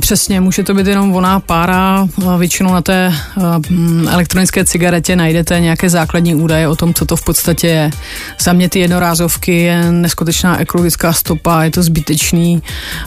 Přesně, 0.00 0.40
může 0.40 0.62
to 0.62 0.74
být 0.74 0.86
jenom 0.86 1.12
voná 1.12 1.40
pára. 1.40 2.08
Většinou 2.38 2.72
na 2.74 2.82
té 2.82 3.12
mm, 3.70 4.08
elektronické 4.08 4.64
cigaretě 4.64 5.16
najdete 5.16 5.60
nějaké 5.60 5.90
základní 5.90 6.34
údaje 6.34 6.68
o 6.68 6.76
tom, 6.76 6.94
co 6.94 7.06
to 7.06 7.16
v 7.16 7.24
podstatě 7.24 7.66
je. 7.66 7.90
Za 8.40 8.52
mě 8.52 8.68
ty 8.68 8.78
jednorázovky 8.78 9.58
je 9.58 9.92
neskutečná 9.92 10.60
ekologická 10.60 11.12
stopa, 11.12 11.62
je 11.62 11.70
to 11.70 11.82
zbytečný. 11.82 12.62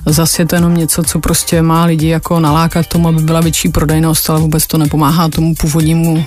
Zase 0.06 0.42
je 0.42 0.46
to 0.46 0.56
jenom 0.56 0.78
něco, 0.78 1.04
co 1.04 1.20
prostě 1.20 1.62
má 1.62 1.86
lidi 1.86 2.08
jako 2.08 2.40
nalákat 2.40 2.88
tomu, 2.88 3.08
aby 3.08 3.22
byla 3.22 3.42
větší 3.42 3.70
prodejnost, 3.70 4.30
ale 4.30 4.40
vůbec 4.40 4.68
to 4.68 4.78
nepomáhá 4.78 5.30
tomu 5.30 5.56
původnímu 5.56 6.26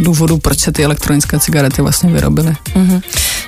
důvodu, 0.00 0.38
proč 0.38 0.58
se 0.60 0.72
ty 0.72 0.84
elektronické 0.84 1.38
cigarety 1.38 1.82
vlastně 1.82 2.12
vyrobily. 2.12 2.52
Mm-hmm. 2.74 3.02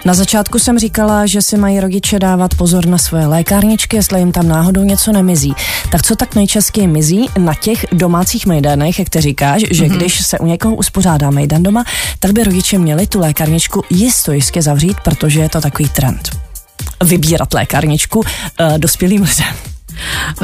Na 0.05 0.15
začátku 0.15 0.59
jsem 0.59 0.79
říkala, 0.79 1.27
že 1.27 1.43
si 1.43 1.57
mají 1.57 1.81
rodiče 1.81 2.19
dávat 2.19 2.55
pozor 2.55 2.87
na 2.87 2.99
svoje 2.99 3.27
lékárničky, 3.27 3.97
jestli 3.97 4.19
jim 4.19 4.33
tam 4.33 4.49
náhodou 4.49 4.83
něco 4.83 5.13
nemizí. 5.13 5.55
Tak 5.91 6.03
co 6.03 6.17
tak 6.17 6.35
nejčastěji 6.35 6.87
mizí 6.87 7.27
na 7.39 7.55
těch 7.55 7.87
domácích 7.93 8.47
mejdanech, 8.47 8.99
jak 8.99 9.09
ty 9.09 9.21
říkáš, 9.21 9.63
že 9.71 9.85
mm-hmm. 9.85 9.97
když 9.97 10.27
se 10.27 10.39
u 10.39 10.47
někoho 10.47 10.75
uspořádá 10.75 11.31
mejdan 11.31 11.63
doma, 11.63 11.85
tak 12.19 12.33
by 12.33 12.45
rodiče 12.45 12.79
měli 12.79 13.07
tu 13.07 13.21
lékárničku 13.21 13.83
jisto 13.91 14.33
jistě 14.33 14.63
zavřít, 14.63 14.97
protože 15.05 15.41
je 15.41 15.49
to 15.49 15.61
takový 15.61 15.89
trend. 15.89 16.31
Vybírat 17.05 17.55
lékárničku 17.55 18.19
uh, 18.19 18.25
dospělým 18.79 19.23
lidem. 19.23 19.76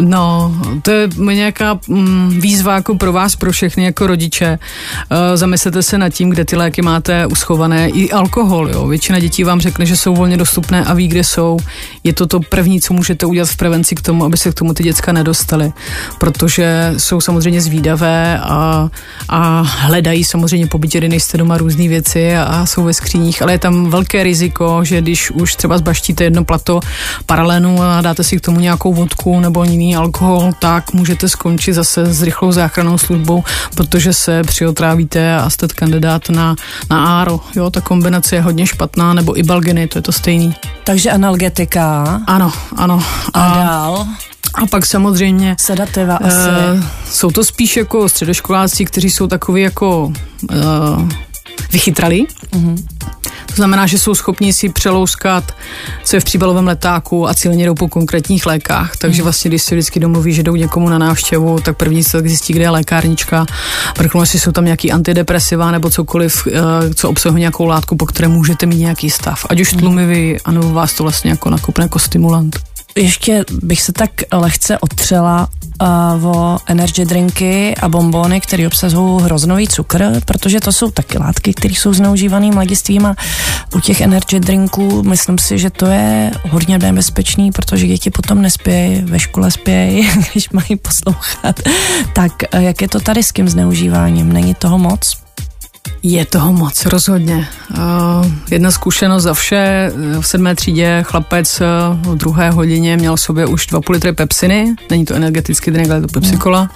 No, 0.00 0.54
to 0.82 0.90
je 0.90 1.08
nějaká 1.32 1.78
mm, 1.88 2.40
výzva 2.40 2.74
jako 2.74 2.94
pro 2.94 3.12
vás, 3.12 3.36
pro 3.36 3.52
všechny 3.52 3.84
jako 3.84 4.06
rodiče. 4.06 4.58
Uh, 5.10 5.18
zamyslete 5.34 5.82
se 5.82 5.98
nad 5.98 6.08
tím, 6.08 6.30
kde 6.30 6.44
ty 6.44 6.56
léky 6.56 6.82
máte 6.82 7.26
uschované. 7.26 7.88
I 7.88 8.10
alkohol, 8.10 8.68
jo. 8.68 8.86
Většina 8.86 9.18
dětí 9.18 9.44
vám 9.44 9.60
řekne, 9.60 9.86
že 9.86 9.96
jsou 9.96 10.14
volně 10.14 10.36
dostupné 10.36 10.84
a 10.84 10.94
ví, 10.94 11.08
kde 11.08 11.24
jsou. 11.24 11.58
Je 12.04 12.12
to 12.12 12.26
to 12.26 12.40
první, 12.40 12.80
co 12.80 12.94
můžete 12.94 13.26
udělat 13.26 13.48
v 13.48 13.56
prevenci 13.56 13.94
k 13.94 14.02
tomu, 14.02 14.24
aby 14.24 14.36
se 14.36 14.50
k 14.50 14.54
tomu 14.54 14.74
ty 14.74 14.82
děcka 14.82 15.12
nedostaly. 15.12 15.72
Protože 16.18 16.94
jsou 16.96 17.20
samozřejmě 17.20 17.60
zvídavé 17.60 18.38
a, 18.42 18.88
a 19.28 19.60
hledají 19.60 20.24
samozřejmě 20.24 20.66
po 20.66 20.78
bytě, 20.78 21.00
nejste 21.00 21.38
doma 21.38 21.58
různé 21.58 21.88
věci 21.88 22.36
a, 22.36 22.42
a 22.42 22.66
jsou 22.66 22.84
ve 22.84 22.94
skříních, 22.94 23.42
ale 23.42 23.52
je 23.52 23.58
tam 23.58 23.90
velké 23.90 24.22
riziko, 24.22 24.80
že 24.84 25.00
když 25.00 25.30
už 25.30 25.54
třeba 25.54 25.78
zbaštíte 25.78 26.24
jedno 26.24 26.44
plato 26.44 26.80
paralénu 27.26 27.82
a 27.82 28.00
dáte 28.00 28.24
si 28.24 28.36
k 28.36 28.40
tomu 28.40 28.60
nějakou 28.60 28.94
vodku 28.94 29.40
nebo 29.42 29.64
jiný 29.64 29.96
alkohol, 29.96 30.52
tak 30.58 30.92
můžete 30.92 31.28
skončit 31.28 31.72
zase 31.72 32.14
s 32.14 32.22
rychlou 32.22 32.52
záchrannou 32.52 32.98
službou, 32.98 33.44
protože 33.74 34.12
se 34.12 34.42
přiotrávíte 34.42 35.36
a 35.36 35.50
jste 35.50 35.68
kandidát 35.68 36.28
na, 36.28 36.56
na 36.90 37.20
áro. 37.20 37.40
Jo, 37.56 37.70
ta 37.70 37.80
kombinace 37.80 38.36
je 38.36 38.42
hodně 38.42 38.66
špatná, 38.66 39.14
nebo 39.14 39.38
i 39.38 39.42
balgeny, 39.42 39.88
to 39.88 39.98
je 39.98 40.02
to 40.02 40.12
stejný. 40.12 40.54
Takže 40.84 41.10
analgetika. 41.10 42.20
Ano, 42.26 42.52
ano. 42.76 43.02
A, 43.34 43.50
a 43.50 43.54
dál? 43.54 44.06
A 44.54 44.66
pak 44.66 44.86
samozřejmě... 44.86 45.56
Sedativa 45.58 46.16
asi. 46.16 46.48
Uh, 46.78 46.84
jsou 47.10 47.30
to 47.30 47.44
spíš 47.44 47.76
jako 47.76 48.08
středoškoláci, 48.08 48.84
kteří 48.84 49.10
jsou 49.10 49.26
takový 49.26 49.62
jako 49.62 50.12
uh, 50.50 51.08
vychytrali. 51.72 52.26
Uh-huh. 52.50 52.76
To 53.46 53.56
znamená, 53.56 53.86
že 53.86 53.98
jsou 53.98 54.14
schopni 54.14 54.52
si 54.52 54.68
přelouskat, 54.68 55.52
co 56.04 56.16
je 56.16 56.20
v 56.20 56.24
příbalovém 56.24 56.66
letáku 56.66 57.28
a 57.28 57.34
cíleně 57.34 57.66
jdou 57.66 57.74
po 57.74 57.88
konkrétních 57.88 58.46
lékách. 58.46 58.96
Takže 58.96 59.22
mhm. 59.22 59.24
vlastně, 59.24 59.48
když 59.48 59.62
se 59.62 59.74
vždycky 59.74 60.00
domluví, 60.00 60.32
že 60.32 60.42
jdou 60.42 60.56
někomu 60.56 60.88
na 60.88 60.98
návštěvu, 60.98 61.60
tak 61.60 61.76
první 61.76 62.04
se 62.04 62.12
tak 62.12 62.28
zjistí, 62.28 62.52
kde 62.52 62.62
je 62.62 62.70
lékárnička. 62.70 63.46
Mrknou, 63.98 64.20
jestli 64.20 64.40
jsou 64.40 64.52
tam 64.52 64.64
nějaký 64.64 64.92
antidepresiva 64.92 65.70
nebo 65.70 65.90
cokoliv, 65.90 66.46
eh, 66.46 66.94
co 66.94 67.10
obsahuje 67.10 67.40
nějakou 67.40 67.66
látku, 67.66 67.96
po 67.96 68.06
které 68.06 68.28
můžete 68.28 68.66
mít 68.66 68.78
nějaký 68.78 69.10
stav. 69.10 69.46
Ať 69.48 69.60
už 69.60 69.72
mhm. 69.72 69.80
tlumivý, 69.80 70.36
anebo 70.44 70.72
vás 70.72 70.94
to 70.94 71.02
vlastně 71.02 71.30
jako 71.30 71.50
nakupne 71.50 71.84
jako 71.84 71.98
stimulant. 71.98 72.71
Ještě 72.96 73.44
bych 73.62 73.82
se 73.82 73.92
tak 73.92 74.10
lehce 74.32 74.78
otřela 74.78 75.48
uh, 75.82 76.26
o 76.26 76.58
energy 76.66 77.04
drinky 77.04 77.74
a 77.74 77.88
bombony, 77.88 78.40
které 78.40 78.66
obsahují 78.66 79.22
hroznový 79.22 79.68
cukr, 79.68 80.20
protože 80.24 80.60
to 80.60 80.72
jsou 80.72 80.90
taky 80.90 81.18
látky, 81.18 81.54
které 81.54 81.74
jsou 81.74 81.92
zneužívané 81.92 82.50
mladistvím 82.50 83.06
a 83.06 83.16
u 83.74 83.80
těch 83.80 84.00
energy 84.00 84.40
drinků 84.40 85.02
myslím 85.02 85.38
si, 85.38 85.58
že 85.58 85.70
to 85.70 85.86
je 85.86 86.30
hodně 86.50 86.78
nebezpečný, 86.78 87.52
protože 87.52 87.86
děti 87.86 88.10
potom 88.10 88.42
nespějí, 88.42 89.02
ve 89.02 89.18
škole 89.18 89.50
spějí, 89.50 90.10
když 90.32 90.50
mají 90.50 90.76
poslouchat. 90.82 91.60
Tak 92.12 92.32
jak 92.58 92.82
je 92.82 92.88
to 92.88 93.00
tady 93.00 93.22
s 93.22 93.32
tím 93.32 93.48
zneužíváním? 93.48 94.32
Není 94.32 94.54
toho 94.54 94.78
moc? 94.78 95.16
Je 96.02 96.26
toho 96.26 96.52
moc, 96.52 96.86
rozhodně. 96.86 97.48
Uh, 97.70 98.26
jedna 98.50 98.70
zkušenost 98.70 99.22
za 99.22 99.34
vše. 99.34 99.92
V 100.20 100.26
sedmé 100.26 100.54
třídě 100.54 101.02
chlapec 101.02 101.62
v 101.92 102.14
druhé 102.14 102.50
hodině 102.50 102.96
měl 102.96 103.16
sobě 103.16 103.46
už 103.46 103.68
2,5 103.68 103.92
litry 103.92 104.12
pepsiny. 104.12 104.74
Není 104.90 105.04
to 105.04 105.14
energetický 105.14 105.70
drink, 105.70 105.90
ale 105.90 106.00
to 106.00 106.08
pepsikola. 106.08 106.70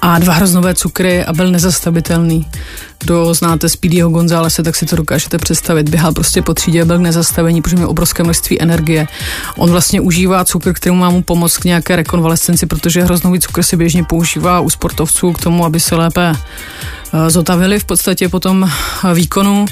A 0.00 0.18
dva 0.18 0.32
hroznové 0.32 0.74
cukry 0.74 1.24
a 1.24 1.32
byl 1.32 1.50
nezastavitelný. 1.50 2.46
Kdo 2.98 3.34
znáte 3.34 3.68
Speedyho 3.68 4.10
Gonzálese, 4.10 4.62
tak 4.62 4.76
si 4.76 4.86
to 4.86 4.96
dokážete 4.96 5.38
představit. 5.38 5.88
Běhal 5.88 6.12
prostě 6.12 6.42
po 6.42 6.54
třídě, 6.54 6.84
byl 6.84 6.98
k 6.98 7.02
nezastavení, 7.02 7.62
protože 7.62 7.76
měl 7.76 7.90
obrovské 7.90 8.22
množství 8.22 8.62
energie. 8.62 9.08
On 9.56 9.70
vlastně 9.70 10.00
užívá 10.00 10.44
cukr, 10.44 10.72
který 10.72 10.96
má 10.96 11.10
mu 11.10 11.22
pomoct 11.22 11.58
k 11.58 11.64
nějaké 11.64 11.96
rekonvalescenci, 11.96 12.66
protože 12.66 13.02
hroznový 13.02 13.40
cukr 13.40 13.62
se 13.62 13.76
běžně 13.76 14.04
používá 14.04 14.60
u 14.60 14.70
sportovců 14.70 15.32
k 15.32 15.42
tomu, 15.42 15.64
aby 15.64 15.80
se 15.80 15.94
lépe 15.94 16.32
Eh, 16.32 16.36
zotavili 17.28 17.78
v 17.78 17.84
podstatě 17.84 18.28
potom 18.28 18.64
eh, 18.64 19.14
výkonu, 19.14 19.66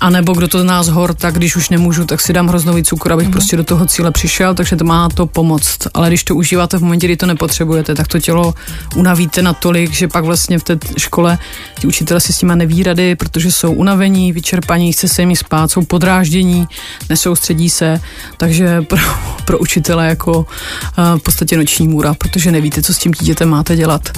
anebo 0.00 0.32
kdo 0.32 0.48
to 0.48 0.60
zná 0.60 0.82
z 0.82 0.88
hor, 0.88 1.14
tak 1.14 1.34
když 1.34 1.56
už 1.56 1.70
nemůžu, 1.70 2.04
tak 2.04 2.20
si 2.20 2.32
dám 2.32 2.48
hroznový 2.48 2.82
cukr, 2.82 3.12
abych 3.12 3.26
mm. 3.26 3.32
prostě 3.32 3.56
do 3.56 3.64
toho 3.64 3.86
cíle 3.86 4.10
přišel, 4.10 4.54
takže 4.54 4.76
to 4.76 4.84
má 4.84 5.08
to 5.08 5.26
pomoct. 5.26 5.78
Ale 5.94 6.08
když 6.08 6.24
to 6.24 6.34
užíváte 6.34 6.78
v 6.78 6.82
momentě, 6.82 7.06
kdy 7.06 7.16
to 7.16 7.26
nepotřebujete, 7.26 7.94
tak 7.94 8.08
to 8.08 8.18
tělo 8.18 8.54
unavíte 8.96 9.42
natolik, 9.42 9.92
že 9.92 10.08
pak 10.08 10.24
vlastně 10.24 10.58
v 10.58 10.62
té 10.64 10.78
škole 10.98 11.38
ti 11.80 11.86
učitelé 11.86 12.20
si 12.20 12.32
s 12.32 12.38
tím 12.38 12.48
neví 12.48 12.82
rady, 12.82 13.16
protože 13.16 13.52
jsou 13.52 13.72
unavení, 13.72 14.32
vyčerpaní, 14.32 14.92
chce 14.92 15.08
se 15.08 15.22
jim 15.22 15.36
spát, 15.36 15.70
jsou 15.70 15.84
podráždění, 15.84 16.68
nesoustředí 17.10 17.70
se, 17.70 18.00
takže 18.36 18.82
pro, 18.82 18.98
pro 19.44 19.58
učitele 19.58 20.06
jako 20.06 20.38
uh, 20.38 21.18
v 21.18 21.22
podstatě 21.22 21.56
noční 21.56 21.88
můra, 21.88 22.14
protože 22.14 22.52
nevíte, 22.52 22.82
co 22.82 22.94
s 22.94 22.98
tím 22.98 23.12
dítětem 23.12 23.48
máte 23.48 23.76
dělat. 23.76 24.08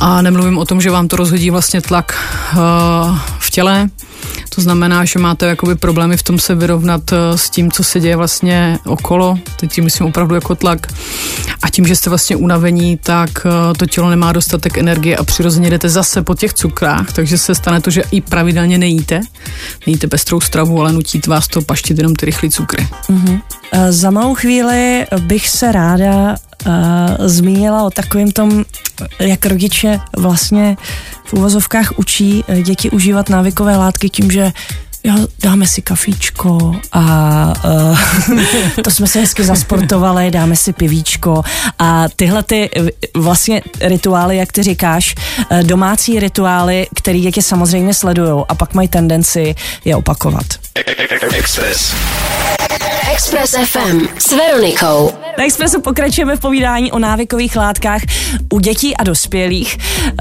A 0.00 0.22
nemluvím 0.22 0.58
o 0.58 0.64
tom, 0.64 0.80
že 0.80 0.90
vám 0.90 1.08
to 1.08 1.16
rozhodí 1.16 1.50
vlastně 1.50 1.80
tlak 1.80 1.96
tlak 1.96 2.18
uh, 2.56 3.18
v 3.38 3.50
těle. 3.50 3.88
To 4.54 4.62
znamená, 4.62 5.04
že 5.04 5.18
máte 5.18 5.46
jakoby 5.46 5.74
problémy 5.74 6.16
v 6.16 6.22
tom 6.22 6.38
se 6.38 6.54
vyrovnat 6.54 7.12
uh, 7.12 7.18
s 7.36 7.50
tím, 7.50 7.72
co 7.72 7.84
se 7.84 8.00
děje 8.00 8.16
vlastně 8.16 8.78
okolo. 8.86 9.38
Teď 9.60 9.72
tím 9.72 9.84
myslím 9.84 10.06
opravdu 10.06 10.34
jako 10.34 10.54
tlak. 10.54 10.86
A 11.62 11.70
tím, 11.70 11.86
že 11.86 11.96
jste 11.96 12.10
vlastně 12.10 12.36
unavení, 12.36 12.96
tak 12.96 13.30
uh, 13.44 13.52
to 13.76 13.86
tělo 13.86 14.10
nemá 14.10 14.32
dostatek 14.32 14.78
energie 14.78 15.16
a 15.16 15.24
přirozeně 15.24 15.70
jdete 15.70 15.88
zase 15.88 16.22
po 16.22 16.34
těch 16.34 16.54
cukrách, 16.54 17.12
takže 17.12 17.38
se 17.38 17.54
stane 17.54 17.80
to, 17.80 17.90
že 17.90 18.02
i 18.10 18.20
pravidelně 18.20 18.78
nejíte. 18.78 19.20
Nejíte 19.86 20.06
pestrou 20.06 20.40
stravu, 20.40 20.80
ale 20.80 20.92
nutí 20.92 21.20
vás 21.26 21.48
to 21.48 21.62
paštit 21.62 21.98
jenom 21.98 22.14
ty 22.14 22.26
rychlé 22.26 22.50
cukry. 22.50 22.88
Uh-huh. 23.08 23.40
Za 23.90 24.10
malou 24.10 24.34
chvíli 24.34 25.06
bych 25.18 25.48
se 25.48 25.72
ráda 25.72 26.36
uh, 26.66 26.72
zmínila 27.26 27.84
o 27.84 27.90
takovém 27.90 28.30
tom, 28.32 28.64
jak 29.18 29.46
rodiče 29.46 30.00
vlastně 30.16 30.76
v 31.24 31.32
úvozovkách 31.32 31.98
učí 31.98 32.44
eh, 32.48 32.62
děti 32.62 32.90
užívat 32.90 33.28
návykové 33.28 33.76
látky 33.76 34.10
tím, 34.10 34.30
že 34.30 34.52
jo, 35.04 35.14
dáme 35.42 35.66
si 35.66 35.82
kafíčko 35.82 36.76
a 36.92 37.52
uh, 37.64 37.98
to 38.84 38.90
jsme 38.90 39.06
se 39.06 39.20
hezky 39.20 39.44
zasportovali, 39.44 40.30
dáme 40.30 40.56
si 40.56 40.72
pivíčko 40.72 41.42
a 41.78 42.04
tyhle 42.16 42.42
ty 42.42 42.70
vlastně 43.16 43.62
rituály, 43.80 44.36
jak 44.36 44.52
ty 44.52 44.62
říkáš, 44.62 45.14
domácí 45.62 46.20
rituály, 46.20 46.86
které 46.94 47.18
děti 47.18 47.42
samozřejmě 47.42 47.94
sledují 47.94 48.44
a 48.48 48.54
pak 48.54 48.74
mají 48.74 48.88
tendenci 48.88 49.54
je 49.84 49.96
opakovat. 49.96 50.46
Express. 50.76 51.94
Express 53.12 53.54
FM 53.54 54.08
s 54.18 54.32
Veronikou. 54.32 55.12
Na 55.38 55.44
Expressu 55.44 55.80
pokračujeme 55.80 56.36
v 56.36 56.40
povídání 56.40 56.92
o 56.92 56.98
návykových 56.98 57.56
látkách 57.56 58.02
u 58.52 58.58
dětí 58.58 58.96
a 58.96 59.04
dospělých. 59.04 59.78
Uh, 60.02 60.16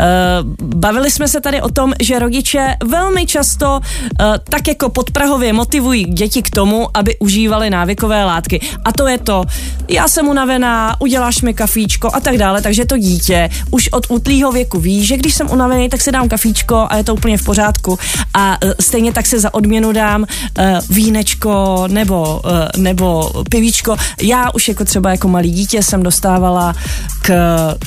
bavili 0.62 1.12
jsme 1.12 1.28
se 1.28 1.42
tady 1.42 1.62
o 1.62 1.70
tom, 1.70 1.94
že 2.00 2.20
rodiče 2.20 2.76
velmi 2.86 3.26
často 3.26 3.80
uh, 3.80 4.26
tak 4.50 4.68
jako 4.68 4.90
podprahově 4.90 5.54
motivují 5.54 6.06
děti 6.06 6.42
k 6.42 6.50
tomu, 6.50 6.88
aby 6.94 7.16
užívali 7.20 7.70
návykové 7.70 8.26
látky. 8.26 8.62
A 8.86 8.92
to 8.92 9.08
je 9.08 9.18
to, 9.18 9.44
já 9.90 10.08
jsem 10.08 10.28
unavená, 10.28 10.96
uděláš 11.02 11.42
mi 11.42 11.54
kafíčko 11.54 12.10
a 12.14 12.20
tak 12.20 12.38
dále, 12.38 12.62
takže 12.62 12.86
to 12.86 12.98
dítě 12.98 13.50
už 13.72 13.90
od 13.92 14.06
útlýho 14.10 14.52
věku 14.52 14.80
ví, 14.80 15.06
že 15.06 15.18
když 15.18 15.36
jsem 15.36 15.52
unavený, 15.52 15.90
tak 15.90 16.02
si 16.02 16.12
dám 16.12 16.30
kafíčko 16.30 16.88
a 16.90 16.96
je 16.96 17.04
to 17.04 17.14
úplně 17.14 17.38
v 17.38 17.44
pořádku. 17.44 18.00
A 18.34 18.58
uh, 18.64 18.72
stejně 18.80 19.14
tak 19.14 19.26
se 19.26 19.40
za 19.40 19.54
odměnu 19.54 19.92
dám 19.92 20.26
uh, 20.60 20.66
vínečko 20.90 21.84
nebo, 21.88 22.42
uh, 22.46 22.52
nebo 22.78 23.32
pivíčko. 23.50 23.96
Já 24.22 24.52
už 24.54 24.68
jako 24.68 24.86
třeba 24.86 25.12
jako 25.12 25.28
malý 25.28 25.52
dítě 25.52 25.84
jsem 25.84 26.04
dostávala 26.04 26.76
k, 27.22 27.34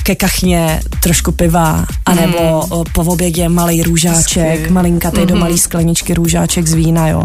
ke 0.03 0.15
kachně 0.15 0.81
trošku 1.03 1.31
piva, 1.31 1.85
anebo 2.05 2.63
mm. 2.63 2.83
po 2.93 3.01
obědě 3.01 3.49
malý 3.49 3.83
růžáček, 3.83 4.55
Skvěl. 4.55 4.73
malinkatý 4.73 5.17
mm-hmm. 5.17 5.25
do 5.25 5.35
malý 5.35 5.57
skleničky 5.57 6.13
růžáček 6.13 6.67
z 6.67 6.73
vína, 6.73 7.07
jo. 7.07 7.23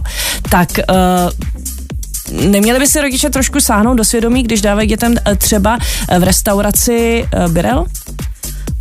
Tak 0.51 0.68
uh, 0.90 2.47
neměli 2.51 2.79
by 2.79 2.87
si 2.87 3.01
rodiče 3.01 3.31
trošku 3.31 3.61
sáhnout 3.61 3.94
do 3.94 4.05
svědomí, 4.05 4.42
když 4.42 4.61
dávají 4.61 4.88
dětem 4.88 5.14
třeba 5.38 5.79
v 6.18 6.23
restauraci 6.23 7.25
birel? 7.49 7.85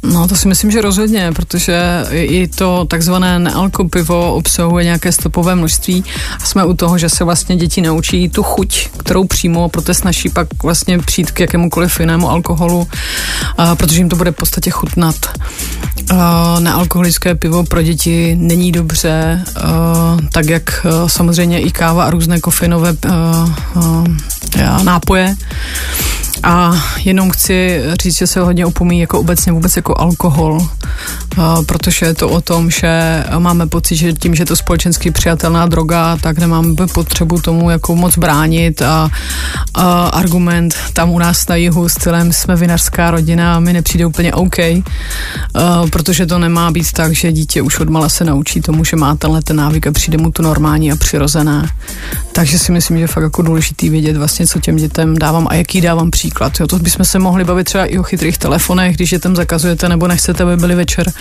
No 0.04 0.28
to 0.28 0.36
si 0.36 0.48
myslím, 0.48 0.72
že 0.72 0.82
rozhodně, 0.82 1.32
protože 1.36 2.06
i 2.12 2.48
to 2.48 2.86
takzvané 2.86 3.40
nealko 3.40 3.90
pivo 3.90 4.34
obsahuje 4.34 4.84
nějaké 4.86 5.12
stopové 5.12 5.56
množství 5.56 6.04
a 6.40 6.46
jsme 6.46 6.66
u 6.66 6.74
toho, 6.74 6.98
že 6.98 7.10
se 7.10 7.24
vlastně 7.24 7.56
děti 7.56 7.82
naučí 7.82 8.30
tu 8.30 8.44
chuť, 8.44 8.90
kterou 8.98 9.26
přijmou 9.26 9.64
a 9.64 9.70
proto 9.70 9.94
snaží 9.94 10.30
pak 10.30 10.48
vlastně 10.64 11.00
přijít 11.00 11.32
k 11.32 11.40
jakémukoliv 11.40 12.00
jinému 12.00 12.30
alkoholu, 12.30 12.88
a, 13.58 13.76
protože 13.76 13.98
jim 14.00 14.10
to 14.10 14.16
bude 14.16 14.32
v 14.32 14.36
podstatě 14.36 14.72
chutnat. 14.72 15.16
A, 16.18 16.60
nealkoholické 16.60 17.36
pivo 17.36 17.64
pro 17.64 17.82
děti 17.82 18.36
není 18.40 18.72
dobře, 18.72 19.44
tak 20.32 20.50
jak 20.50 20.86
samozřejmě 21.08 21.62
i 21.62 21.72
káva 21.72 22.06
a 22.06 22.10
různé 22.10 22.40
kofeinové 22.40 22.96
nápoje 24.84 25.36
A 26.44 26.74
jenom 27.04 27.32
chci 27.32 27.82
říct, 28.04 28.18
že 28.18 28.28
se 28.28 28.40
hodně 28.40 28.66
opomíjí 28.66 29.02
jako 29.02 29.20
obecně 29.20 29.52
vůbec 29.52 29.76
jako 29.76 29.94
alkohol, 29.98 30.68
protože 31.66 32.06
je 32.06 32.14
to 32.14 32.30
o 32.30 32.42
tom, 32.42 32.72
že 32.72 33.24
máme 33.40 33.68
pocit, 33.68 33.96
že 33.96 34.14
tím, 34.14 34.36
že 34.36 34.42
je 34.42 34.46
to 34.46 34.56
společensky 34.56 35.12
přijatelná 35.12 35.66
droga, 35.66 36.18
tak 36.22 36.38
nemáme 36.38 36.74
potřebu 36.94 37.42
tomu 37.42 37.70
jako 37.70 37.96
moc 37.96 38.18
bránit 38.18 38.82
a, 38.82 39.10
a 39.74 40.08
argument 40.08 40.76
tam 40.94 41.10
u 41.10 41.20
nás 41.20 41.48
na 41.48 41.56
jihu 41.56 41.90
s 41.90 41.94
celém 41.94 42.34
jsme 42.34 42.56
vinařská 42.56 43.12
rodina 43.12 43.56
a 43.56 43.60
mi 43.60 43.74
nepřijde 43.74 44.06
úplně 44.06 44.34
OK, 44.34 44.56
protože 45.90 46.26
to 46.26 46.40
nemá 46.40 46.72
být 46.72 46.92
tak, 46.92 47.16
že 47.16 47.32
dítě 47.32 47.62
už 47.62 47.80
odmala 47.80 48.10
se 48.10 48.24
naučí 48.24 48.62
tomu, 48.62 48.84
že 48.86 48.96
má 48.96 49.16
tenhle 49.16 49.42
ten 49.42 49.56
návyk 49.56 49.88
a 49.88 49.92
přijde 49.92 50.18
mu 50.18 50.32
to 50.32 50.44
normální 50.44 50.92
a 50.92 50.96
přirozené. 50.96 51.70
Takže 52.34 52.60
si 52.60 52.72
myslím, 52.72 52.98
že 52.98 53.04
je 53.04 53.08
fakt 53.08 53.24
jako 53.24 53.42
důležitý 53.42 53.90
vědět 53.90 54.18
vlastně, 54.18 54.48
co 54.48 54.60
těm 54.60 54.76
dětem 54.76 55.18
dávám 55.18 55.48
a 55.50 55.56
jaký 55.56 55.82
dávám 55.82 56.12
příklad. 56.12 56.60
Jo, 56.60 56.68
to 56.68 56.80
bychom 56.80 57.06
se 57.06 57.20
mohli 57.20 57.44
bavit 57.44 57.64
třeba 57.64 57.86
i 57.86 57.98
o 57.98 58.04
chytrých 58.04 58.38
telefonech, 58.38 58.96
když 58.96 59.12
je 59.12 59.20
tam 59.20 59.36
zakazujete 59.36 59.90
nebo 59.90 60.08
nechcete, 60.08 60.44
aby 60.44 60.58
byli 60.58 60.76
večer 60.76 61.12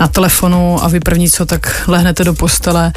na 0.00 0.08
telefonu 0.08 0.84
a 0.84 0.88
vy 0.88 1.00
první 1.00 1.30
co, 1.30 1.46
tak 1.46 1.82
lehnete 1.86 2.24
do 2.24 2.34
postele, 2.34 2.92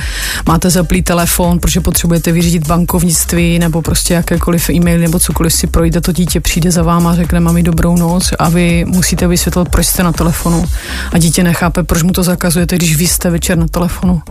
máte 0.48 0.70
zaplý 0.70 1.02
telefon, 1.02 1.60
protože 1.60 1.82
potřebujete 1.82 2.32
vyřídit 2.32 2.68
bankovnictví 2.68 3.60
nebo 3.60 3.82
prostě 3.82 4.14
jakékoliv 4.14 4.70
e-mail 4.70 5.00
nebo 5.00 5.20
cokoliv 5.20 5.54
si 5.54 5.68
projde, 5.68 6.02
to 6.02 6.12
dítě 6.12 6.40
přijde 6.40 6.72
za 6.72 6.84
váma 6.84 7.12
a 7.12 7.16
řekne 7.16 7.40
mami 7.40 7.64
dobrou 7.64 7.96
noc 7.96 8.30
a 8.40 8.50
vy 8.50 8.86
musíte 8.88 9.28
vysvětlit, 9.28 9.70
proč 9.70 9.86
jste 9.86 10.04
na 10.04 10.12
telefonu 10.12 10.66
a 11.12 11.18
dítě 11.18 11.44
nechápe, 11.44 11.84
proč 11.84 12.04
mu 12.04 12.12
to 12.12 12.24
zakazujete, 12.24 12.76
když 12.76 12.96
vy 12.96 13.08
jste 13.08 13.30
večer 13.30 13.58
na 13.58 13.68
telefonu. 13.68 14.22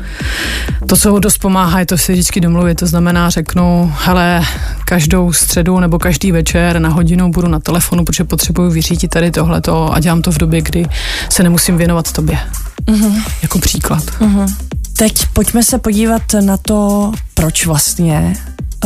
To, 0.87 0.97
co 0.97 1.11
ho 1.11 1.19
dost 1.19 1.39
pomáhá, 1.39 1.79
je 1.79 1.87
to 1.87 1.99
si 1.99 2.13
vždycky 2.13 2.41
domluvit, 2.41 2.75
to 2.75 2.87
znamená 2.87 3.20
řeknu, 3.29 3.93
hele, 4.05 4.43
každou 4.85 5.33
středu 5.33 5.81
nebo 5.81 5.99
každý 5.99 6.33
večer 6.33 6.79
na 6.79 6.89
hodinu 6.89 7.31
budu 7.31 7.49
na 7.49 7.61
telefonu, 7.61 8.05
protože 8.05 8.25
potřebuju 8.25 8.71
vyřídit 8.71 9.09
tady 9.09 9.31
tohleto 9.31 9.95
a 9.95 10.01
dělám 10.01 10.23
to 10.23 10.33
v 10.33 10.39
době, 10.39 10.63
kdy 10.63 10.87
se 11.29 11.43
nemusím 11.43 11.77
věnovat 11.77 12.13
tobě. 12.13 12.39
Uh-huh. 12.87 13.23
Jako 13.43 13.59
příklad. 13.59 14.05
Uh-huh. 14.05 14.55
Teď 14.97 15.13
pojďme 15.33 15.63
se 15.63 15.79
podívat 15.79 16.23
na 16.41 16.57
to, 16.57 17.13
proč 17.35 17.67
vlastně 17.67 18.37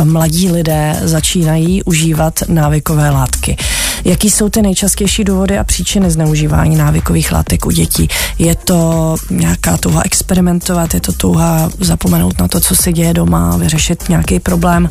mladí 0.04 0.50
lidé 0.50 1.00
začínají 1.02 1.82
užívat 1.82 2.40
návykové 2.48 3.10
látky. 3.10 3.56
Jaký 4.04 4.30
jsou 4.30 4.48
ty 4.48 4.62
nejčastější 4.62 5.24
důvody 5.24 5.58
a 5.58 5.64
příčiny 5.64 6.10
zneužívání 6.10 6.76
návykových 6.76 7.32
látek 7.32 7.66
u 7.66 7.70
dětí? 7.70 8.08
Je 8.38 8.54
to 8.54 9.16
nějaká 9.30 9.76
touha 9.76 10.02
experimentovat, 10.04 10.94
je 10.94 11.00
to 11.00 11.12
touha 11.12 11.70
zapomenout 11.80 12.40
na 12.40 12.48
to, 12.48 12.60
co 12.60 12.76
se 12.76 12.92
děje 12.92 13.14
doma, 13.14 13.56
vyřešit 13.56 14.08
nějaký 14.08 14.40
problém, 14.40 14.90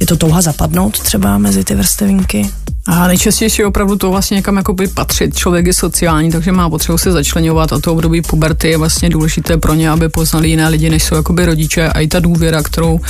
je 0.00 0.06
to 0.06 0.16
touha 0.16 0.40
zapadnout 0.40 1.00
třeba 1.00 1.38
mezi 1.38 1.64
ty 1.64 1.74
vrstevinky? 1.74 2.50
A 2.92 3.06
nejčastější 3.06 3.62
je 3.62 3.66
opravdu 3.66 3.96
to 3.96 4.10
vlastně 4.10 4.34
někam 4.34 4.56
jakoby 4.56 4.88
patřit. 4.88 5.36
Člověk 5.36 5.66
je 5.66 5.74
sociální, 5.74 6.30
takže 6.30 6.52
má 6.52 6.70
potřebu 6.70 6.98
se 6.98 7.12
začlenovat 7.12 7.72
a 7.72 7.80
to 7.80 7.92
období 7.92 8.22
puberty 8.22 8.68
je 8.68 8.78
vlastně 8.78 9.10
důležité 9.10 9.56
pro 9.56 9.74
ně, 9.74 9.90
aby 9.90 10.08
poznali 10.08 10.48
jiné 10.48 10.68
lidi, 10.68 10.90
než 10.90 11.02
jsou 11.02 11.14
jakoby 11.14 11.46
rodiče 11.46 11.88
a 11.88 12.00
i 12.00 12.08
ta 12.08 12.20
důvěra, 12.20 12.62
kterou 12.62 13.00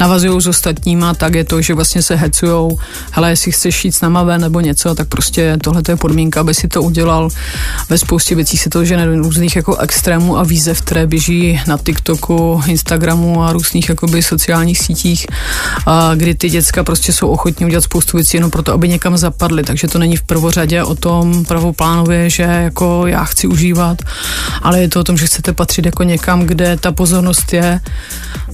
navazují 0.00 0.40
s 0.40 0.46
ostatníma, 0.46 1.14
tak 1.14 1.34
je 1.34 1.44
to, 1.44 1.62
že 1.62 1.74
vlastně 1.74 2.02
se 2.02 2.16
hecujou, 2.16 2.78
hele, 3.10 3.30
jestli 3.30 3.52
chceš 3.52 3.84
jít 3.84 3.92
s 3.92 4.00
náma 4.00 4.22
ven 4.22 4.40
nebo 4.40 4.60
něco, 4.60 4.94
tak 4.94 5.08
prostě 5.08 5.56
tohle 5.62 5.82
je 5.88 5.96
podmínka, 5.96 6.40
aby 6.40 6.54
si 6.54 6.68
to 6.68 6.82
udělal. 6.82 7.28
Ve 7.88 7.98
spoustě 7.98 8.34
věcí 8.34 8.58
se 8.58 8.70
to 8.70 8.84
žene 8.84 9.06
různých 9.16 9.56
jako 9.56 9.76
extrémů 9.76 10.38
a 10.38 10.42
výzev, 10.42 10.82
které 10.82 11.06
běží 11.06 11.60
na 11.66 11.78
TikToku, 11.78 12.62
Instagramu 12.66 13.44
a 13.44 13.52
různých 13.52 13.88
jakoby 13.88 14.22
sociálních 14.22 14.78
sítích, 14.78 15.26
kdy 16.14 16.34
ty 16.34 16.50
děcka 16.50 16.84
prostě 16.84 17.12
jsou 17.12 17.28
ochotní 17.28 17.66
udělat 17.66 17.84
spoustu 17.84 18.16
věcí 18.16 18.36
jenom 18.36 18.50
proto, 18.50 18.72
aby 18.72 18.88
někam 18.88 19.16
zapadly, 19.28 19.62
takže 19.62 19.88
to 19.88 19.98
není 19.98 20.16
v 20.16 20.22
prvořadě 20.22 20.82
o 20.82 20.94
tom 20.94 21.44
pravoplánově, 21.44 22.30
že 22.30 22.42
jako 22.42 23.06
já 23.06 23.24
chci 23.24 23.46
užívat, 23.46 23.98
ale 24.62 24.80
je 24.80 24.88
to 24.88 25.00
o 25.00 25.04
tom, 25.04 25.16
že 25.16 25.26
chcete 25.26 25.52
patřit 25.52 25.86
jako 25.86 26.02
někam, 26.02 26.40
kde 26.40 26.76
ta 26.76 26.92
pozornost 26.92 27.52
je 27.52 27.80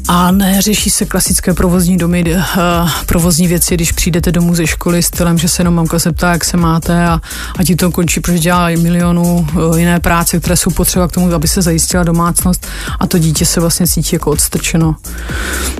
a 0.08 0.30
neřeší 0.30 0.90
se 0.90 1.04
klasické 1.04 1.54
provozní 1.54 1.96
domy, 1.96 2.24
uh, 2.24 2.90
provozní 3.06 3.48
věci, 3.48 3.74
když 3.74 3.92
přijdete 3.92 4.32
domů 4.32 4.54
ze 4.54 4.66
školy 4.66 5.02
s 5.02 5.06
stylem, 5.06 5.38
že 5.38 5.48
se 5.48 5.60
jenom 5.62 5.74
mamka 5.74 5.98
se 5.98 6.12
ptá, 6.12 6.32
jak 6.32 6.44
se 6.44 6.56
máte 6.56 7.06
a, 7.06 7.20
a 7.58 7.64
ti 7.64 7.76
to 7.76 7.90
končí, 7.90 8.20
protože 8.20 8.38
dělá 8.38 8.68
milionů 8.68 9.46
uh, 9.54 9.78
jiné 9.78 10.00
práce, 10.00 10.40
které 10.40 10.56
jsou 10.56 10.70
potřeba 10.70 11.08
k 11.08 11.12
tomu, 11.12 11.34
aby 11.34 11.48
se 11.48 11.62
zajistila 11.62 12.04
domácnost 12.04 12.66
a 13.00 13.06
to 13.06 13.18
dítě 13.18 13.46
se 13.46 13.60
vlastně 13.60 13.86
cítí 13.86 14.16
jako 14.16 14.30
odstrčeno. 14.30 14.96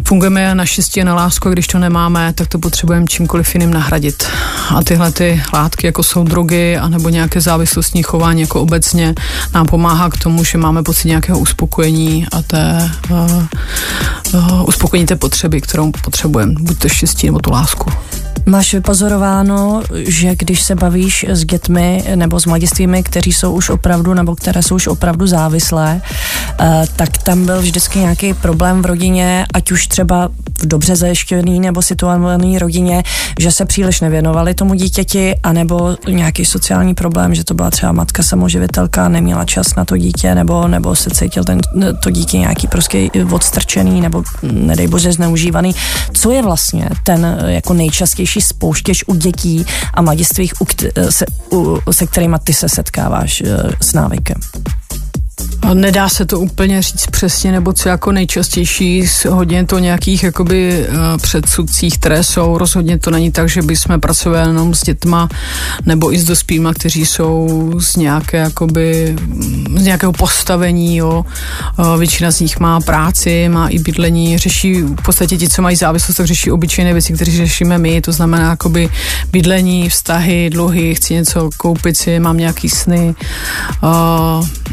Fungujeme 0.08 0.54
na 0.54 0.64
štěstí 0.64 1.02
a 1.02 1.04
na 1.04 1.14
lásku 1.14 1.48
a 1.48 1.52
když 1.52 1.66
to 1.66 1.78
nemáme, 1.78 2.32
tak 2.32 2.48
to 2.48 2.58
potřebujeme 2.58 3.06
čímkoliv 3.06 3.54
jiným 3.54 3.70
nahradit. 3.70 4.26
A 4.76 4.83
tyhle 4.84 5.12
ty 5.12 5.42
látky, 5.54 5.86
jako 5.86 6.02
jsou 6.02 6.24
drogy, 6.24 6.76
anebo 6.76 7.08
nějaké 7.08 7.40
závislostní 7.40 8.02
chování, 8.02 8.40
jako 8.40 8.60
obecně, 8.60 9.14
nám 9.54 9.66
pomáhá 9.66 10.10
k 10.10 10.18
tomu, 10.18 10.44
že 10.44 10.58
máme 10.58 10.82
pocit 10.82 11.08
nějakého 11.08 11.38
uspokojení 11.38 12.26
a 12.32 12.42
té 12.42 12.90
uh, 13.10 13.44
uh, 14.34 14.68
uspokojení 14.68 15.06
té 15.06 15.16
potřeby, 15.16 15.60
kterou 15.60 15.90
potřebujeme, 16.04 16.54
buď 16.60 16.78
to 16.78 16.88
štěstí 16.88 17.26
nebo 17.26 17.38
tu 17.38 17.50
lásku. 17.50 17.90
Máš 18.46 18.74
vypozorováno, 18.74 19.82
že 19.94 20.36
když 20.36 20.62
se 20.62 20.74
bavíš 20.74 21.24
s 21.28 21.44
dětmi 21.44 22.04
nebo 22.14 22.40
s 22.40 22.46
mladistvými, 22.46 23.02
kteří 23.02 23.32
jsou 23.32 23.52
už 23.52 23.70
opravdu 23.70 24.14
nebo 24.14 24.34
které 24.34 24.62
jsou 24.62 24.74
už 24.74 24.86
opravdu 24.86 25.26
závislé, 25.26 26.00
eh, 26.60 26.84
tak 26.96 27.18
tam 27.18 27.46
byl 27.46 27.60
vždycky 27.60 27.98
nějaký 27.98 28.34
problém 28.34 28.82
v 28.82 28.86
rodině, 28.86 29.46
ať 29.54 29.72
už 29.72 29.86
třeba 29.86 30.28
dobře 30.66 30.96
zajištěný 30.96 31.60
nebo 31.60 31.82
situovaný 31.82 32.58
rodině, 32.58 33.02
že 33.40 33.52
se 33.52 33.64
příliš 33.64 34.00
nevěnovali 34.00 34.54
tomu 34.54 34.74
dítěti, 34.74 35.34
anebo 35.42 35.96
nějaký 36.08 36.44
sociální 36.44 36.94
problém, 36.94 37.34
že 37.34 37.44
to 37.44 37.54
byla 37.54 37.70
třeba 37.70 37.92
matka 37.92 38.22
samoživitelka, 38.22 39.08
neměla 39.08 39.44
čas 39.44 39.74
na 39.74 39.84
to 39.84 39.96
dítě, 39.96 40.34
nebo, 40.34 40.68
nebo 40.68 40.96
se 40.96 41.10
cítil 41.10 41.44
ten, 41.44 41.60
to 42.02 42.10
dítě 42.10 42.38
nějaký 42.38 42.66
prostě 42.68 43.08
odstrčený, 43.30 44.00
nebo 44.00 44.22
nedej 44.42 44.86
bože 44.86 45.12
zneužívaný. 45.12 45.74
Co 46.12 46.30
je 46.30 46.42
vlastně 46.42 46.88
ten 47.04 47.38
jako 47.46 47.74
nejčastější 47.74 48.24
nejčastější 48.24 48.40
spouštěč 48.40 49.04
u 49.06 49.14
dětí 49.14 49.64
a 49.94 50.02
mladistvých, 50.02 50.52
u, 50.60 50.66
se, 51.10 51.26
u, 51.52 51.78
se 51.90 52.06
kterými 52.06 52.36
ty 52.44 52.54
se 52.54 52.68
setkáváš 52.68 53.40
eh, 53.40 53.46
s 53.80 53.92
návykem? 53.92 54.40
Nedá 55.74 56.08
se 56.08 56.26
to 56.26 56.40
úplně 56.40 56.82
říct 56.82 57.06
přesně, 57.06 57.52
nebo 57.52 57.72
co 57.72 57.88
jako 57.88 58.12
nejčastější, 58.12 59.04
hodně 59.30 59.66
to 59.66 59.78
nějakých 59.78 60.22
jakoby 60.22 60.86
eh, 60.88 61.18
předsudcích, 61.22 61.98
které 61.98 62.24
jsou, 62.24 62.58
rozhodně 62.58 62.98
to 62.98 63.10
není 63.10 63.32
tak, 63.32 63.48
že 63.48 63.62
bychom 63.62 64.00
pracovali 64.00 64.48
jenom 64.48 64.74
s 64.74 64.80
dětma, 64.80 65.28
nebo 65.86 66.14
i 66.14 66.18
s 66.18 66.24
dospíma, 66.24 66.74
kteří 66.74 67.06
jsou 67.06 67.72
z 67.78 67.96
nějaké 67.96 68.36
jakoby, 68.36 69.16
z 69.76 69.82
nějakého 69.82 70.12
postavení, 70.12 70.96
jo. 70.96 71.24
Eh, 71.78 71.98
většina 71.98 72.30
z 72.30 72.40
nich 72.40 72.60
má 72.60 72.80
práci, 72.80 73.48
má 73.48 73.68
i 73.68 73.78
bydlení, 73.78 74.38
řeší 74.38 74.82
v 74.82 75.02
podstatě 75.02 75.36
ti, 75.36 75.48
co 75.48 75.62
mají 75.62 75.76
závislost, 75.76 76.16
tak 76.16 76.26
řeší 76.26 76.50
obyčejné 76.50 76.92
věci, 76.92 77.12
které 77.12 77.32
řešíme 77.32 77.78
my, 77.78 78.00
to 78.00 78.12
znamená 78.12 78.50
jakoby 78.50 78.88
bydlení, 79.32 79.88
vztahy, 79.88 80.50
dluhy, 80.50 80.94
chci 80.94 81.14
něco 81.14 81.50
koupit 81.56 81.96
si, 81.96 82.20
mám 82.20 82.36
nějaký 82.36 82.68
sny. 82.68 83.14
Eh, 83.84 84.63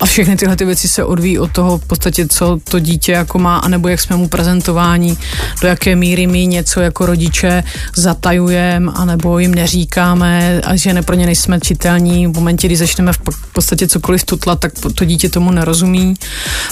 a 0.00 0.06
všechny 0.06 0.36
tyhle 0.36 0.56
ty 0.56 0.64
věci 0.64 0.88
se 0.88 1.04
odvíjí 1.04 1.38
od 1.38 1.52
toho 1.52 1.78
v 1.78 1.84
podstatě, 1.84 2.26
co 2.28 2.58
to 2.64 2.78
dítě 2.78 3.12
jako 3.12 3.38
má, 3.38 3.58
anebo 3.58 3.88
jak 3.88 4.00
jsme 4.00 4.16
mu 4.16 4.28
prezentováni, 4.28 5.16
do 5.62 5.68
jaké 5.68 5.96
míry 5.96 6.26
my 6.26 6.46
něco 6.46 6.80
jako 6.80 7.06
rodiče 7.06 7.64
zatajujeme, 7.96 8.92
anebo 8.94 9.38
jim 9.38 9.54
neříkáme 9.54 10.60
a 10.60 10.76
že 10.76 10.92
ne 10.92 11.02
pro 11.02 11.16
ně 11.16 11.26
nejsme 11.26 11.60
čitelní. 11.60 12.26
V 12.26 12.34
momentě, 12.34 12.66
kdy 12.66 12.76
začneme 12.76 13.12
v 13.12 13.52
podstatě 13.52 13.88
cokoliv 13.88 14.24
tutlat, 14.24 14.60
tak 14.60 14.72
to 14.94 15.04
dítě 15.04 15.28
tomu 15.28 15.50
nerozumí, 15.50 16.14